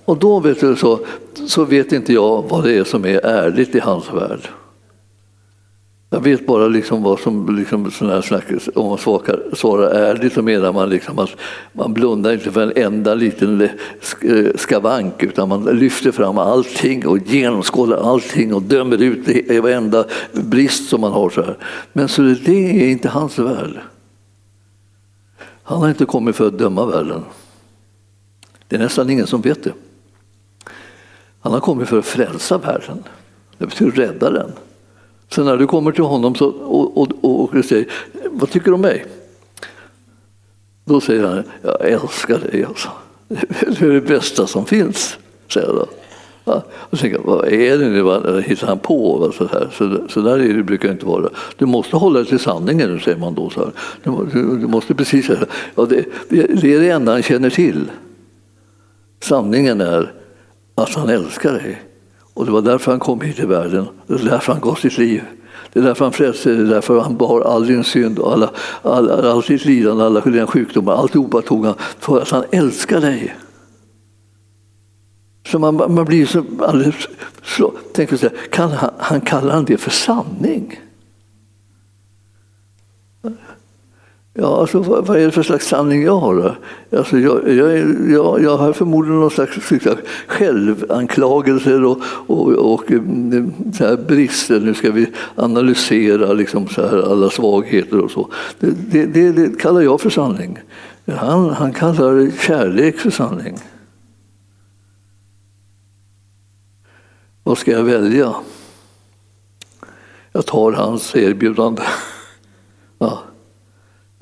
Och 0.05 0.19
då 0.19 0.41
vet 0.41 0.61
du, 0.61 0.77
så, 0.77 0.99
så 1.47 1.65
vet 1.65 1.93
inte 1.93 2.13
jag 2.13 2.45
vad 2.49 2.65
det 2.65 2.73
är 2.73 2.85
som 2.85 3.05
är 3.05 3.27
ärligt 3.27 3.75
i 3.75 3.81
hans 3.81 4.13
värld. 4.13 4.49
Jag 6.15 6.21
vet 6.21 6.47
bara 6.47 6.69
liksom 6.69 7.03
vad 7.03 7.21
som 7.21 7.57
liksom 7.57 7.91
sån 7.91 8.11
här 8.11 8.21
snack, 8.21 8.45
om 8.75 8.89
man 8.89 8.99
svarar, 8.99 9.55
svarar 9.55 9.91
ärligt 9.91 10.33
så 10.33 10.43
menar 10.43 10.73
man 10.73 10.89
liksom 10.89 11.19
att 11.19 11.31
man 11.73 11.95
blundar 11.95 12.33
inte 12.33 12.53
för 12.53 12.63
en 12.63 12.73
enda 12.85 13.15
liten 13.15 13.61
eh, 13.61 13.71
skavank 14.55 15.23
utan 15.23 15.49
man 15.49 15.65
lyfter 15.65 16.13
fram 16.13 16.39
allting 16.39 17.07
och 17.07 17.19
genomskådar 17.19 18.13
allting 18.13 18.55
och 18.55 18.63
dömer 18.63 19.03
ut 19.03 19.29
varenda 19.63 20.05
brist 20.33 20.89
som 20.89 21.01
man 21.01 21.13
har. 21.13 21.31
Så 21.31 21.43
här. 21.43 21.59
Men 21.93 22.09
så 22.09 22.23
det 22.23 22.85
är 22.85 22.91
inte 22.91 23.09
hans 23.09 23.39
värld. 23.39 23.81
Han 25.63 25.81
har 25.81 25.89
inte 25.89 26.05
kommit 26.05 26.37
för 26.37 26.47
att 26.47 26.59
döma 26.59 26.87
världen. 26.87 27.23
Det 28.69 28.77
är 28.77 28.81
nästan 28.81 29.11
ingen 29.11 29.27
som 29.27 29.41
vet 29.41 29.65
det. 29.65 29.73
Han 31.41 31.53
har 31.53 31.61
kommit 31.61 31.89
för 31.89 31.99
att 31.99 32.07
frälsa 32.07 32.59
världen. 32.59 33.03
Det 33.59 33.67
betyder 33.67 33.93
rädda 33.93 34.31
den. 34.31 34.53
Så 35.33 35.45
när 35.45 35.57
du 35.57 35.67
kommer 35.67 35.93
till 35.93 36.05
honom 36.05 36.35
så, 36.35 36.47
och, 36.49 36.97
och, 36.97 37.09
och, 37.21 37.55
och 37.55 37.65
säger 37.65 37.87
vad 38.31 38.51
tycker 38.51 38.67
du 38.67 38.73
om 38.73 38.81
mig? 38.81 39.05
Då 40.85 41.01
säger 41.01 41.25
han 41.25 41.43
jag 41.63 41.89
älskar 41.89 42.39
dig. 42.39 42.65
Alltså. 42.65 42.89
Det 43.79 43.81
är 43.81 43.93
det 43.93 44.01
bästa 44.01 44.47
som 44.47 44.67
finns, 44.67 45.19
säger 45.49 45.67
jag 45.67 45.77
då. 45.77 45.87
Ja, 46.45 46.63
och 46.73 46.99
tänker 46.99 47.19
vad 47.19 47.49
är 47.49 47.79
det 47.79 47.89
nu? 47.89 48.03
Vad 48.03 48.43
hittar 48.43 48.67
han 48.67 48.79
på? 48.79 49.33
Så, 49.39 49.47
här. 49.47 49.71
Så, 49.73 50.09
så 50.09 50.21
där 50.21 50.39
är 50.39 50.55
det, 50.55 50.63
brukar 50.63 50.89
det 50.89 50.93
inte 50.93 51.07
vara. 51.07 51.29
Du 51.57 51.67
måste 51.67 51.97
hålla 51.97 52.19
dig 52.19 52.29
till 52.29 52.39
sanningen, 52.39 53.01
säger 53.01 53.19
man 53.19 53.35
då. 53.35 53.51
Så 53.51 53.61
här. 53.61 53.73
Du, 54.03 54.11
du, 54.33 54.57
du 54.59 54.67
måste 54.67 54.95
precis 54.95 55.27
säga 55.27 55.47
ja, 55.75 55.85
det, 55.85 56.05
det, 56.29 56.43
det 56.43 56.75
är 56.75 56.81
det 56.81 56.91
enda 56.91 57.13
han 57.13 57.23
känner 57.23 57.51
till. 57.51 57.91
Sanningen 59.21 59.81
är 59.81 60.13
att 60.75 60.95
han 60.95 61.09
älskar 61.09 61.53
dig. 61.53 61.83
Och 62.35 62.47
det 62.47 62.53
var 62.53 62.63
därför 62.63 62.91
han 62.91 63.01
kom 63.01 63.21
hit 63.21 63.37
till 63.37 63.47
världen, 63.47 63.87
det 64.07 64.13
var 64.15 64.31
därför 64.31 64.53
han 64.53 64.63
gav 64.63 64.75
sitt 64.75 64.99
liv. 64.99 65.23
Det 65.73 65.81
är 65.81 65.85
därför 65.85 66.05
han 66.05 66.13
frälste, 66.13 66.51
det 66.51 66.63
är 66.63 66.67
därför 66.67 67.01
han 67.01 67.17
bar 67.17 67.41
all 67.41 67.67
din 67.67 67.85
synd 67.85 68.19
och 68.19 68.33
alla, 68.33 68.51
all, 68.83 69.11
all 69.11 69.43
sitt 69.43 69.65
lidande, 69.65 70.05
alla 70.05 70.21
dina 70.21 70.47
sjukdomar, 70.47 70.93
alltihopa 70.93 71.43
tog 71.43 71.67
han 71.67 71.75
för 71.99 72.21
att 72.21 72.31
han 72.31 72.45
älskar 72.53 73.01
dig. 73.01 73.37
Så 75.47 75.59
man, 75.59 75.77
man 75.77 76.05
blir 76.05 76.27
så 76.27 76.45
alldeles 76.61 77.09
så, 77.43 77.73
tänker 77.93 78.17
så 78.17 78.29
här, 78.29 78.37
kan 78.51 78.71
han, 78.71 78.91
han 78.99 79.21
kallar 79.21 79.55
han 79.55 79.65
det 79.65 79.77
för 79.77 79.91
sanning? 79.91 80.81
Ja, 84.35 84.61
alltså, 84.61 84.79
vad, 84.79 85.07
vad, 85.07 85.17
är 85.17 85.25
det 85.27 85.33
för 85.33 85.43
slags 85.43 85.67
sanning 85.67 86.03
jag 86.03 86.19
har? 86.19 86.59
Alltså, 86.97 87.19
jag, 87.19 87.49
jag, 87.49 87.79
jag, 88.11 88.43
jag 88.43 88.57
har 88.57 88.73
förmodligen 88.73 89.21
någon 89.21 89.31
slags 89.31 89.59
självanklagelser 90.27 91.85
och, 91.85 91.99
och, 92.27 92.49
och 92.49 92.85
så 93.79 93.85
här 93.85 93.97
brister. 93.97 94.61
Nu 94.61 94.75
ska 94.75 94.91
vi 94.91 95.07
analysera 95.35 96.33
liksom, 96.33 96.69
så 96.69 96.83
här, 96.83 97.13
alla 97.13 97.31
svagheter 97.31 97.99
och 97.99 98.11
så. 98.11 98.29
Det, 98.61 98.71
det, 98.91 99.07
det, 99.07 99.33
det 99.33 99.61
kallar 99.61 99.81
jag 99.81 100.01
för 100.01 100.11
sanning. 100.11 100.59
Han, 101.07 101.51
han 101.51 101.73
kallar 101.73 102.31
kärlek 102.41 102.99
för 102.99 103.11
sanning. 103.11 103.59
Vad 107.43 107.59
ska 107.59 107.71
jag 107.71 107.83
välja? 107.85 108.35
Jag 110.33 110.47
tar 110.47 110.73
hans 110.73 111.17
erbjudande. 111.17 111.83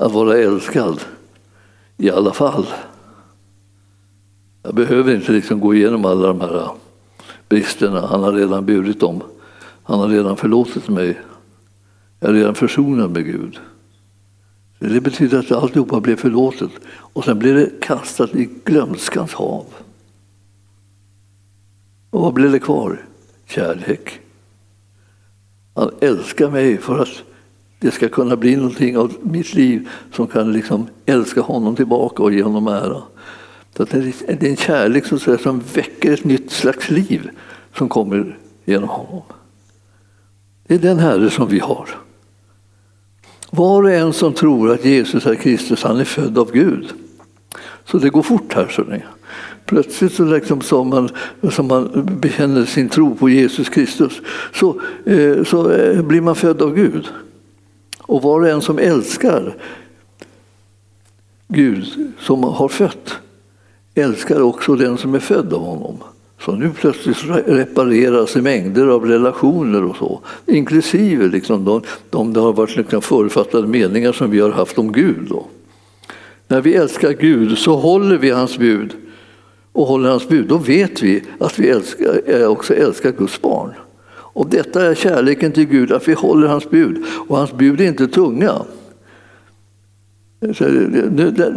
Att 0.01 0.13
vara 0.13 0.39
älskad 0.39 1.01
i 1.97 2.11
alla 2.11 2.33
fall. 2.33 2.67
Jag 4.63 4.75
behöver 4.75 5.15
inte 5.15 5.33
liksom 5.33 5.61
gå 5.61 5.75
igenom 5.75 6.05
alla 6.05 6.27
de 6.27 6.41
här 6.41 6.57
äh, 6.57 6.73
bristerna. 7.49 8.07
Han 8.07 8.23
har 8.23 8.33
redan 8.33 8.67
burit 8.67 9.01
dem. 9.01 9.23
Han 9.83 9.99
har 9.99 10.09
redan 10.09 10.37
förlåtit 10.37 10.89
mig. 10.89 11.21
Jag 12.21 12.31
är 12.31 12.35
redan 12.35 12.55
försonad 12.55 13.11
med 13.11 13.25
Gud. 13.25 13.61
Det 14.79 15.01
betyder 15.01 15.39
att 15.39 15.53
alltihopa 15.53 16.01
blev 16.01 16.17
förlåtet 16.17 16.71
och 16.89 17.25
sen 17.25 17.39
blev 17.39 17.55
det 17.55 17.71
kastat 17.81 18.35
i 18.35 18.49
glömskans 18.65 19.35
hav. 19.35 19.65
Och 22.11 22.21
vad 22.21 22.33
blev 22.35 22.53
det 22.53 22.59
kvar? 22.59 23.07
Kärlek. 23.47 24.21
Han 25.75 25.91
älskar 26.01 26.51
mig 26.51 26.79
för 26.79 26.99
att 26.99 27.23
det 27.81 27.91
ska 27.91 28.09
kunna 28.09 28.37
bli 28.37 28.57
någonting 28.57 28.99
av 28.99 29.15
mitt 29.23 29.55
liv 29.55 29.89
som 30.13 30.27
kan 30.27 30.53
liksom 30.53 30.87
älska 31.07 31.41
honom 31.41 31.77
tillbaka 31.77 32.23
och 32.23 32.33
ge 32.33 32.43
honom 32.43 32.69
ära. 32.69 33.03
Så 33.77 33.85
det 33.85 34.43
är 34.43 34.45
en 34.45 34.57
kärlek 34.57 35.07
som, 35.07 35.19
som 35.19 35.63
väcker 35.75 36.13
ett 36.13 36.25
nytt 36.25 36.51
slags 36.51 36.91
liv 36.91 37.31
som 37.77 37.89
kommer 37.89 38.39
genom 38.65 38.89
honom. 38.89 39.23
Det 40.67 40.75
är 40.75 40.79
den 40.79 40.99
Herre 40.99 41.31
som 41.31 41.49
vi 41.49 41.59
har. 41.59 41.89
Var 43.51 43.83
och 43.83 43.91
en 43.91 44.13
som 44.13 44.33
tror 44.33 44.71
att 44.71 44.85
Jesus 44.85 45.27
är 45.27 45.35
Kristus, 45.35 45.83
han 45.83 46.01
är 46.01 46.05
född 46.05 46.39
av 46.39 46.53
Gud. 46.53 46.93
Så 47.85 47.99
det 47.99 48.11
går 48.11 48.23
fort 48.23 48.55
här. 48.55 48.69
Så. 48.69 48.85
Plötsligt 49.65 50.13
så 50.13 50.25
liksom 50.25 50.61
som, 50.61 50.89
man, 50.89 51.09
som 51.51 51.69
man 51.69 52.09
bekänner 52.21 52.65
sin 52.65 52.89
tro 52.89 53.15
på 53.15 53.29
Jesus 53.29 53.69
Kristus 53.69 54.21
så, 54.55 54.81
eh, 55.05 55.45
så 55.45 55.71
eh, 55.71 56.03
blir 56.03 56.21
man 56.21 56.35
född 56.35 56.63
av 56.63 56.75
Gud. 56.75 57.09
Och 58.11 58.23
var 58.23 58.41
och 58.41 58.49
en 58.49 58.63
som 58.63 58.79
älskar 58.79 59.57
Gud 61.49 62.13
som 62.19 62.45
har 62.45 62.69
fött 62.69 63.15
älskar 63.95 64.41
också 64.41 64.75
den 64.75 64.99
som 64.99 65.15
är 65.15 65.19
född 65.19 65.53
av 65.53 65.61
honom. 65.61 65.99
Så 66.41 66.53
nu 66.53 66.71
plötsligt 66.71 67.17
repareras 67.47 68.37
mängder 68.37 68.87
av 68.87 69.05
relationer 69.05 69.85
och 69.85 69.97
så, 69.97 70.21
inklusive 70.47 71.29
liksom 71.29 71.65
de, 71.65 71.83
de 72.11 72.33
det 72.33 72.41
har 72.41 72.53
varit 72.53 72.77
liksom 72.77 73.03
förutfattade 73.03 73.67
meningar 73.67 74.13
som 74.13 74.31
vi 74.31 74.41
har 74.41 74.51
haft 74.51 74.79
om 74.79 74.93
Gud. 74.93 75.27
Då. 75.29 75.47
När 76.49 76.61
vi 76.61 76.75
älskar 76.75 77.13
Gud 77.13 77.59
så 77.59 77.77
håller 77.77 78.19
vi 78.19 78.31
hans 78.31 78.59
bud 78.59 78.93
och 79.73 79.87
håller 79.87 80.11
hans 80.11 80.29
bud, 80.29 80.49
då 80.49 80.57
vet 80.57 81.03
vi 81.03 81.23
att 81.39 81.59
vi 81.59 81.69
älskar, 81.69 82.21
eh, 82.27 82.47
också 82.47 82.75
älskar 82.75 83.13
Guds 83.13 83.41
barn. 83.41 83.71
Och 84.33 84.49
detta 84.49 84.87
är 84.87 84.95
kärleken 84.95 85.53
till 85.53 85.65
Gud, 85.67 85.93
att 85.93 86.09
vi 86.09 86.13
håller 86.13 86.49
hans 86.49 86.71
bud. 86.71 87.05
Och 87.29 87.37
hans 87.37 87.53
bud 87.53 87.81
är 87.81 87.89
inte 87.89 88.09
tunga. 88.09 88.63
Det 90.41 90.55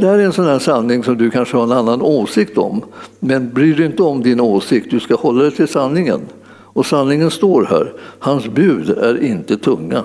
här 0.01 0.19
är 0.19 0.25
en 0.25 0.33
sån 0.33 0.45
här 0.45 0.59
sanning 0.59 1.03
som 1.03 1.17
du 1.17 1.29
kanske 1.29 1.57
har 1.57 1.63
en 1.63 1.71
annan 1.71 2.01
åsikt 2.01 2.57
om. 2.57 2.81
Men 3.19 3.53
bry 3.53 3.73
dig 3.73 3.86
inte 3.86 4.03
om 4.03 4.23
din 4.23 4.39
åsikt, 4.39 4.91
du 4.91 4.99
ska 4.99 5.15
hålla 5.15 5.43
dig 5.43 5.51
till 5.51 5.67
sanningen. 5.67 6.21
Och 6.49 6.86
sanningen 6.86 7.31
står 7.31 7.65
här, 7.65 7.93
hans 8.19 8.47
bud 8.47 8.89
är 8.89 9.23
inte 9.23 9.57
tunga. 9.57 10.03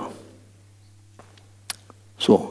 Så. 2.18 2.46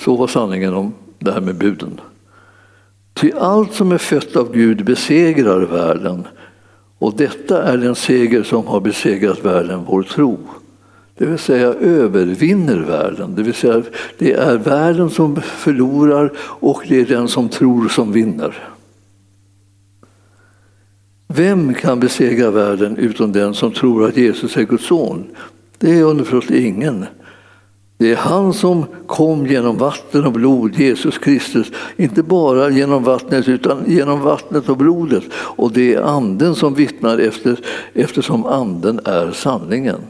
Så 0.00 0.16
var 0.16 0.26
sanningen 0.26 0.74
om 0.74 0.94
det 1.18 1.32
här 1.32 1.40
med 1.40 1.54
buden. 1.54 2.00
Ty 3.14 3.32
allt 3.32 3.74
som 3.74 3.92
är 3.92 3.98
fött 3.98 4.36
av 4.36 4.52
Gud 4.52 4.84
besegrar 4.84 5.60
världen. 5.60 6.26
Och 6.98 7.16
detta 7.16 7.62
är 7.62 7.76
den 7.76 7.94
seger 7.94 8.42
som 8.42 8.66
har 8.66 8.80
besegrat 8.80 9.44
världen, 9.44 9.84
vår 9.86 10.02
tro. 10.02 10.38
Det 11.18 11.26
vill 11.26 11.38
säga 11.38 11.66
övervinner 11.66 12.76
världen. 12.76 13.34
Det 13.34 13.42
vill 13.42 13.54
säga 13.54 13.82
det 14.18 14.32
är 14.32 14.56
världen 14.56 15.10
som 15.10 15.36
förlorar 15.36 16.32
och 16.38 16.82
det 16.88 17.00
är 17.00 17.06
den 17.06 17.28
som 17.28 17.48
tror 17.48 17.88
som 17.88 18.12
vinner. 18.12 18.68
Vem 21.28 21.74
kan 21.74 22.00
besegra 22.00 22.50
världen 22.50 22.96
utom 22.96 23.32
den 23.32 23.54
som 23.54 23.72
tror 23.72 24.08
att 24.08 24.16
Jesus 24.16 24.56
är 24.56 24.62
Guds 24.62 24.86
son? 24.86 25.24
Det 25.78 25.98
är 25.98 26.04
underförstått 26.04 26.56
ingen. 26.56 27.06
Det 27.98 28.12
är 28.12 28.16
han 28.16 28.52
som 28.52 28.84
kom 29.06 29.46
genom 29.46 29.76
vatten 29.76 30.26
och 30.26 30.32
blod, 30.32 30.74
Jesus 30.74 31.18
Kristus. 31.18 31.72
Inte 31.96 32.22
bara 32.22 32.70
genom 32.70 33.04
vattnet 33.04 33.48
utan 33.48 33.84
genom 33.86 34.20
vattnet 34.20 34.68
och 34.68 34.76
blodet. 34.76 35.24
Och 35.34 35.72
det 35.72 35.94
är 35.94 36.02
anden 36.02 36.54
som 36.54 36.74
vittnar 36.74 37.18
efter, 37.18 37.60
eftersom 37.94 38.46
anden 38.46 39.00
är 39.04 39.30
sanningen. 39.30 40.00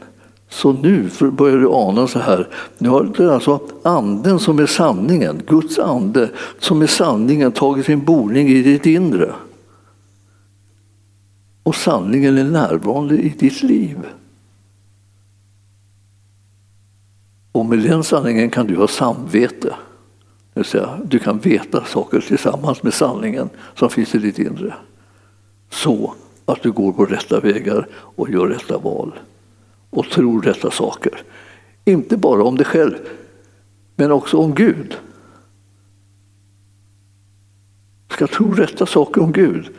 Så 0.49 0.73
nu 0.73 1.09
börjar 1.19 1.57
du 1.57 1.69
ana 1.69 2.07
så 2.07 2.19
här. 2.19 2.47
Nu 2.77 2.89
har 2.89 3.13
det 3.17 3.33
alltså 3.33 3.59
anden 3.83 4.39
som 4.39 4.59
är 4.59 4.65
sanningen, 4.65 5.41
Guds 5.47 5.79
ande 5.79 6.29
som 6.59 6.81
är 6.81 6.87
sanningen 6.87 7.51
tagit 7.51 7.85
sin 7.85 8.05
boning 8.05 8.47
i 8.47 8.61
ditt 8.61 8.85
inre. 8.85 9.31
Och 11.63 11.75
sanningen 11.75 12.37
är 12.37 12.43
närvarande 12.43 13.17
i 13.17 13.33
ditt 13.39 13.63
liv. 13.63 13.97
Och 17.57 17.65
med 17.65 17.79
den 17.79 18.03
sanningen 18.03 18.49
kan 18.49 18.67
du 18.67 18.75
ha 18.75 18.87
samvete. 18.87 19.75
Det 20.53 20.59
vill 20.59 20.65
säga, 20.65 20.99
du 21.05 21.19
kan 21.19 21.39
veta 21.39 21.85
saker 21.85 22.19
tillsammans 22.19 22.83
med 22.83 22.93
sanningen 22.93 23.49
som 23.75 23.89
finns 23.89 24.15
i 24.15 24.17
ditt 24.17 24.39
inre. 24.39 24.73
Så 25.69 26.13
att 26.45 26.63
du 26.63 26.71
går 26.71 26.91
på 26.91 27.05
rätta 27.05 27.39
vägar 27.39 27.87
och 27.93 28.29
gör 28.29 28.47
rätta 28.47 28.77
val. 28.77 29.19
Och 29.89 30.09
tror 30.09 30.41
rätta 30.41 30.71
saker. 30.71 31.21
Inte 31.85 32.17
bara 32.17 32.43
om 32.43 32.57
dig 32.57 32.65
själv, 32.65 32.95
men 33.95 34.11
också 34.11 34.37
om 34.37 34.55
Gud. 34.55 34.97
Du 38.07 38.13
ska 38.15 38.27
tro 38.27 38.51
rätta 38.51 38.85
saker 38.85 39.21
om 39.21 39.31
Gud. 39.31 39.69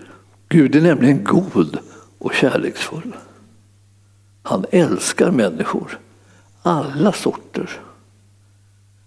Gud 0.48 0.76
är 0.76 0.80
nämligen 0.80 1.24
god 1.24 1.78
och 2.18 2.34
kärleksfull. 2.34 3.16
Han 4.42 4.64
älskar 4.70 5.30
människor, 5.30 5.98
alla 6.62 7.12
sorter. 7.12 7.70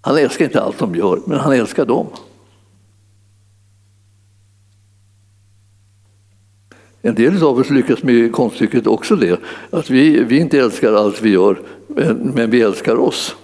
Han 0.01 0.17
älskar 0.17 0.45
inte 0.45 0.61
allt 0.61 0.79
de 0.79 0.95
gör, 0.95 1.19
men 1.25 1.39
han 1.39 1.53
älskar 1.53 1.85
dem. 1.85 2.07
En 7.01 7.15
del 7.15 7.43
av 7.43 7.59
oss 7.59 7.69
lyckas 7.69 8.03
med 8.03 8.31
konststycket 8.31 8.87
också 8.87 9.15
det, 9.15 9.39
att 9.69 9.89
vi, 9.89 10.23
vi 10.23 10.39
inte 10.39 10.59
älskar 10.59 10.93
allt 10.93 11.21
vi 11.21 11.29
gör, 11.29 11.61
men, 11.87 12.17
men 12.17 12.49
vi 12.49 12.61
älskar 12.61 12.95
oss. 12.95 13.35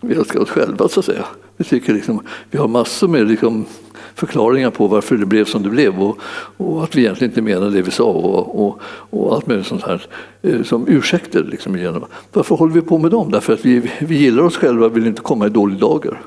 Vi 0.00 0.14
älskar 0.14 0.40
oss 0.40 0.50
själva 0.50 0.88
så 0.88 1.00
att 1.00 1.06
säga. 1.06 1.26
Vi, 1.56 1.64
tycker 1.64 1.94
liksom, 1.94 2.22
vi 2.50 2.58
har 2.58 2.68
massor 2.68 3.08
med 3.08 3.28
liksom, 3.28 3.66
förklaringar 4.14 4.70
på 4.70 4.86
varför 4.86 5.16
det 5.16 5.26
blev 5.26 5.44
som 5.44 5.62
det 5.62 5.70
blev 5.70 6.02
och, 6.02 6.18
och 6.56 6.84
att 6.84 6.96
vi 6.96 7.00
egentligen 7.00 7.30
inte 7.30 7.42
menade 7.42 7.70
det 7.70 7.82
vi 7.82 7.90
sa 7.90 8.04
och, 8.04 8.66
och, 8.66 8.80
och 8.82 9.34
allt 9.34 9.46
möjligt 9.46 9.66
sånt 9.66 9.82
här 9.82 10.06
eh, 10.42 10.62
som 10.62 10.88
ursäkter. 10.88 11.44
Liksom, 11.44 11.76
igenom. 11.76 12.04
Varför 12.32 12.56
håller 12.56 12.74
vi 12.74 12.80
på 12.80 12.98
med 12.98 13.10
dem? 13.10 13.30
Därför 13.30 13.52
att 13.52 13.64
vi, 13.64 13.90
vi 14.00 14.16
gillar 14.16 14.42
oss 14.42 14.56
själva 14.56 14.86
och 14.86 14.96
vill 14.96 15.06
inte 15.06 15.22
komma 15.22 15.46
i 15.46 15.50
dålig 15.50 15.78
dagar. 15.78 16.20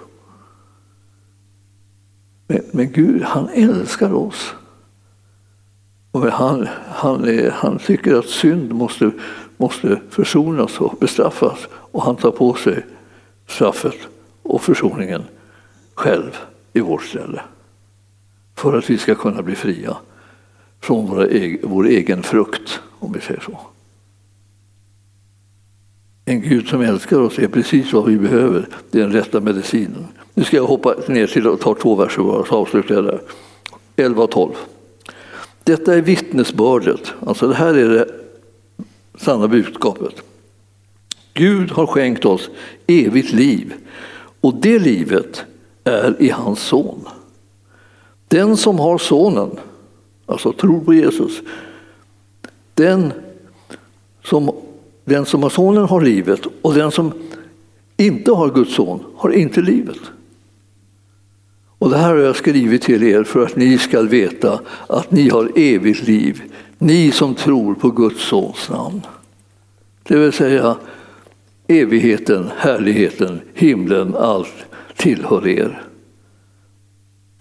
Men, 2.47 2.61
men 2.71 2.91
Gud, 2.91 3.21
han 3.23 3.49
älskar 3.49 4.13
oss. 4.13 4.53
Och 6.11 6.31
han, 6.31 6.67
han, 6.89 7.25
är, 7.25 7.51
han 7.51 7.79
tycker 7.79 8.15
att 8.15 8.25
synd 8.25 8.73
måste, 8.73 9.11
måste 9.57 9.99
försonas 10.09 10.77
och 10.77 10.97
bestraffas 10.99 11.67
och 11.71 12.03
han 12.03 12.15
tar 12.15 12.31
på 12.31 12.53
sig 12.53 12.86
straffet 13.47 13.97
och 14.43 14.61
försoningen 14.61 15.23
själv 15.95 16.38
i 16.73 16.79
vårt 16.79 17.03
ställe. 17.03 17.41
För 18.56 18.78
att 18.78 18.89
vi 18.89 18.97
ska 18.97 19.16
kunna 19.16 19.41
bli 19.41 19.56
fria 19.56 19.97
från 20.82 21.08
våra 21.08 21.28
vår 21.64 21.88
egen 21.88 22.24
frukt, 22.24 22.80
om 22.99 23.14
vi 23.14 23.22
säger 23.22 23.39
så. 23.39 23.60
En 26.26 26.41
Gud 26.41 26.68
som 26.68 26.82
älskar 26.82 27.20
oss 27.20 27.39
är 27.39 27.47
precis 27.47 27.93
vad 27.93 28.06
vi 28.06 28.18
behöver. 28.18 28.68
Det 28.91 28.97
är 28.97 29.04
den 29.04 29.14
rätta 29.14 29.39
medicinen. 29.39 30.08
Nu 30.34 30.43
ska 30.43 30.58
jag 30.58 30.68
hoppa 30.68 30.95
ner 31.08 31.28
till 31.28 31.47
och 31.47 31.60
ta 31.60 31.76
två 31.76 31.95
verser 31.95 32.22
bara, 32.24 32.45
så 32.45 32.56
avslutar 32.56 32.95
jag 32.95 33.06
där. 33.06 33.22
11 33.95 34.24
och 34.24 34.32
12. 34.32 34.51
Detta 35.64 35.93
är 35.93 36.01
vittnesbördet, 36.01 37.14
alltså 37.26 37.47
det 37.47 37.56
här 37.56 37.74
är 37.74 37.89
det 37.89 38.08
sanna 39.16 39.47
budskapet. 39.47 40.16
Gud 41.34 41.72
har 41.72 41.88
skänkt 41.88 42.26
oss 42.26 42.49
evigt 42.88 43.32
liv 43.32 43.74
och 44.41 44.56
det 44.56 44.80
livet 44.80 45.43
är 45.84 46.22
i 46.22 46.30
hans 46.30 46.60
son. 46.60 47.08
Den 48.34 48.57
som 48.57 48.79
har 48.79 48.97
sonen, 48.97 49.49
alltså 50.25 50.53
tror 50.53 50.79
på 50.79 50.93
Jesus, 50.93 51.41
den 52.73 53.13
som, 54.23 54.51
den 55.05 55.25
som 55.25 55.43
har 55.43 55.49
sonen 55.49 55.84
har 55.84 56.01
livet 56.01 56.41
och 56.61 56.73
den 56.73 56.91
som 56.91 57.11
inte 57.97 58.31
har 58.31 58.49
Guds 58.49 58.75
son 58.75 59.03
har 59.15 59.29
inte 59.29 59.61
livet. 59.61 59.99
Och 61.77 61.89
det 61.89 61.97
här 61.97 62.09
har 62.09 62.17
jag 62.17 62.36
skrivit 62.36 62.81
till 62.81 63.03
er 63.03 63.23
för 63.23 63.45
att 63.45 63.55
ni 63.55 63.77
ska 63.77 64.01
veta 64.01 64.59
att 64.88 65.11
ni 65.11 65.29
har 65.29 65.51
evigt 65.55 66.07
liv, 66.07 66.41
ni 66.77 67.11
som 67.11 67.36
tror 67.36 67.73
på 67.73 67.89
Guds 67.89 68.21
sons 68.27 68.69
namn. 68.69 69.01
Det 70.03 70.15
vill 70.15 70.34
säga 70.34 70.75
evigheten, 71.67 72.49
härligheten, 72.57 73.41
himlen, 73.53 74.15
allt 74.15 74.65
tillhör 74.95 75.47
er. 75.47 75.92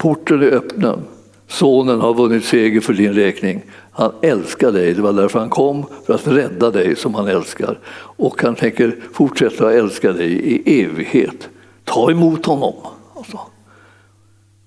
Porten 0.03 0.41
är 0.41 0.51
öppen. 0.51 0.99
Sonen 1.47 2.01
har 2.01 2.13
vunnit 2.13 2.45
seger 2.45 2.81
för 2.81 2.93
din 2.93 3.13
räkning. 3.13 3.61
Han 3.91 4.11
älskar 4.21 4.71
dig, 4.71 4.93
det 4.93 5.01
var 5.01 5.13
därför 5.13 5.39
han 5.39 5.49
kom, 5.49 5.85
för 6.05 6.13
att 6.13 6.27
rädda 6.27 6.71
dig 6.71 6.95
som 6.95 7.15
han 7.15 7.27
älskar. 7.27 7.79
Och 7.95 8.41
han 8.41 8.55
tänker 8.55 8.95
fortsätta 9.13 9.67
att 9.67 9.73
älska 9.73 10.13
dig 10.13 10.31
i 10.31 10.83
evighet. 10.83 11.49
Ta 11.83 12.11
emot 12.11 12.45
honom. 12.45 12.73
Alltså. 13.15 13.39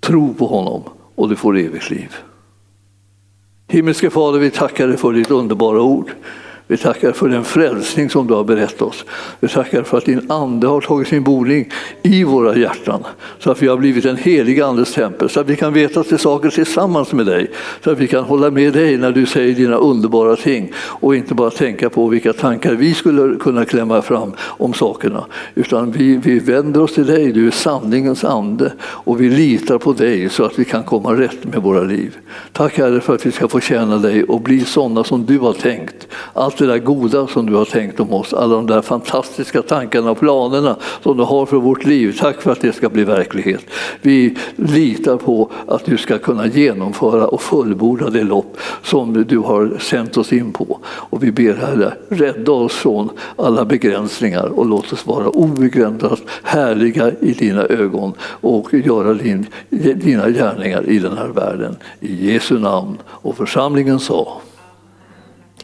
Tro 0.00 0.34
på 0.34 0.46
honom 0.46 0.82
och 1.14 1.28
du 1.28 1.36
får 1.36 1.58
evigt 1.58 1.90
liv. 1.90 2.14
Himmelske 3.68 4.10
Fader, 4.10 4.38
vi 4.38 4.50
tackar 4.50 4.88
dig 4.88 4.96
för 4.96 5.12
ditt 5.12 5.30
underbara 5.30 5.82
ord. 5.82 6.10
Vi 6.68 6.76
tackar 6.76 7.12
för 7.12 7.28
den 7.28 7.44
frälsning 7.44 8.10
som 8.10 8.26
du 8.26 8.34
har 8.34 8.44
berättat 8.44 8.82
oss. 8.82 9.04
Vi 9.40 9.48
tackar 9.48 9.82
för 9.82 9.98
att 9.98 10.04
din 10.04 10.30
ande 10.30 10.66
har 10.66 10.80
tagit 10.80 11.08
sin 11.08 11.22
boning 11.22 11.70
i 12.02 12.24
våra 12.24 12.56
hjärtan. 12.56 13.04
Så 13.38 13.50
att 13.50 13.62
vi 13.62 13.68
har 13.68 13.76
blivit 13.76 14.04
en 14.04 14.16
helig 14.16 14.60
andes 14.60 14.92
tempel. 14.94 15.28
Så 15.28 15.40
att 15.40 15.48
vi 15.48 15.56
kan 15.56 15.72
veta 15.72 16.02
till 16.02 16.18
saker 16.18 16.50
tillsammans 16.50 17.12
med 17.12 17.26
dig. 17.26 17.50
Så 17.84 17.90
att 17.90 17.98
vi 17.98 18.06
kan 18.06 18.24
hålla 18.24 18.50
med 18.50 18.72
dig 18.72 18.96
när 18.96 19.12
du 19.12 19.26
säger 19.26 19.54
dina 19.54 19.76
underbara 19.76 20.36
ting. 20.36 20.72
Och 20.76 21.16
inte 21.16 21.34
bara 21.34 21.50
tänka 21.50 21.90
på 21.90 22.08
vilka 22.08 22.32
tankar 22.32 22.74
vi 22.74 22.94
skulle 22.94 23.36
kunna 23.36 23.64
klämma 23.64 24.02
fram 24.02 24.32
om 24.40 24.74
sakerna. 24.74 25.26
Utan 25.54 25.90
vi, 25.90 26.16
vi 26.16 26.38
vänder 26.38 26.82
oss 26.82 26.94
till 26.94 27.06
dig, 27.06 27.32
du 27.32 27.46
är 27.46 27.50
sanningens 27.50 28.24
ande. 28.24 28.72
Och 28.82 29.20
vi 29.20 29.28
litar 29.28 29.78
på 29.78 29.92
dig 29.92 30.28
så 30.28 30.44
att 30.44 30.58
vi 30.58 30.64
kan 30.64 30.82
komma 30.82 31.12
rätt 31.12 31.44
med 31.44 31.62
våra 31.62 31.80
liv. 31.80 32.16
Tack 32.52 32.78
Herre 32.78 33.00
för 33.00 33.14
att 33.14 33.26
vi 33.26 33.32
ska 33.32 33.48
få 33.48 33.60
tjäna 33.60 33.98
dig 33.98 34.24
och 34.24 34.40
bli 34.40 34.64
sådana 34.64 35.04
som 35.04 35.26
du 35.26 35.38
har 35.38 35.52
tänkt. 35.52 36.08
Allt 36.32 36.55
allt 36.56 36.68
det 36.68 36.72
där 36.72 36.78
goda 36.78 37.26
som 37.26 37.46
du 37.46 37.54
har 37.54 37.64
tänkt 37.64 38.00
om 38.00 38.12
oss, 38.12 38.34
alla 38.34 38.54
de 38.54 38.66
där 38.66 38.82
fantastiska 38.82 39.62
tankarna 39.62 40.10
och 40.10 40.18
planerna 40.18 40.76
som 41.02 41.16
du 41.16 41.22
har 41.22 41.46
för 41.46 41.56
vårt 41.56 41.84
liv. 41.84 42.16
Tack 42.20 42.42
för 42.42 42.52
att 42.52 42.60
det 42.60 42.72
ska 42.72 42.88
bli 42.88 43.04
verklighet. 43.04 43.64
Vi 44.02 44.36
litar 44.56 45.16
på 45.16 45.50
att 45.66 45.84
du 45.84 45.96
ska 45.96 46.18
kunna 46.18 46.46
genomföra 46.46 47.26
och 47.26 47.42
fullborda 47.42 48.10
det 48.10 48.22
lopp 48.22 48.56
som 48.82 49.24
du 49.24 49.38
har 49.38 49.78
sänt 49.80 50.16
oss 50.16 50.32
in 50.32 50.52
på. 50.52 50.78
Och 50.84 51.22
vi 51.22 51.32
ber 51.32 51.54
Herre, 51.54 51.92
rädda 52.08 52.52
oss 52.52 52.72
från 52.72 53.10
alla 53.36 53.64
begränsningar 53.64 54.46
och 54.46 54.66
låt 54.66 54.92
oss 54.92 55.06
vara 55.06 55.28
obegränsat 55.28 56.22
härliga 56.42 57.12
i 57.20 57.32
dina 57.32 57.62
ögon 57.62 58.12
och 58.22 58.74
göra 58.74 59.14
din, 59.14 59.46
dina 59.70 60.30
gärningar 60.30 60.88
i 60.88 60.98
den 60.98 61.18
här 61.18 61.28
världen. 61.28 61.76
I 62.00 62.32
Jesu 62.32 62.58
namn. 62.58 62.98
Och 63.06 63.36
församlingen 63.36 63.98
sa 63.98 64.40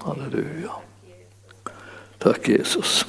Halleluja. 0.04 0.81
Tack 2.22 2.44
Jesus. 2.44 3.04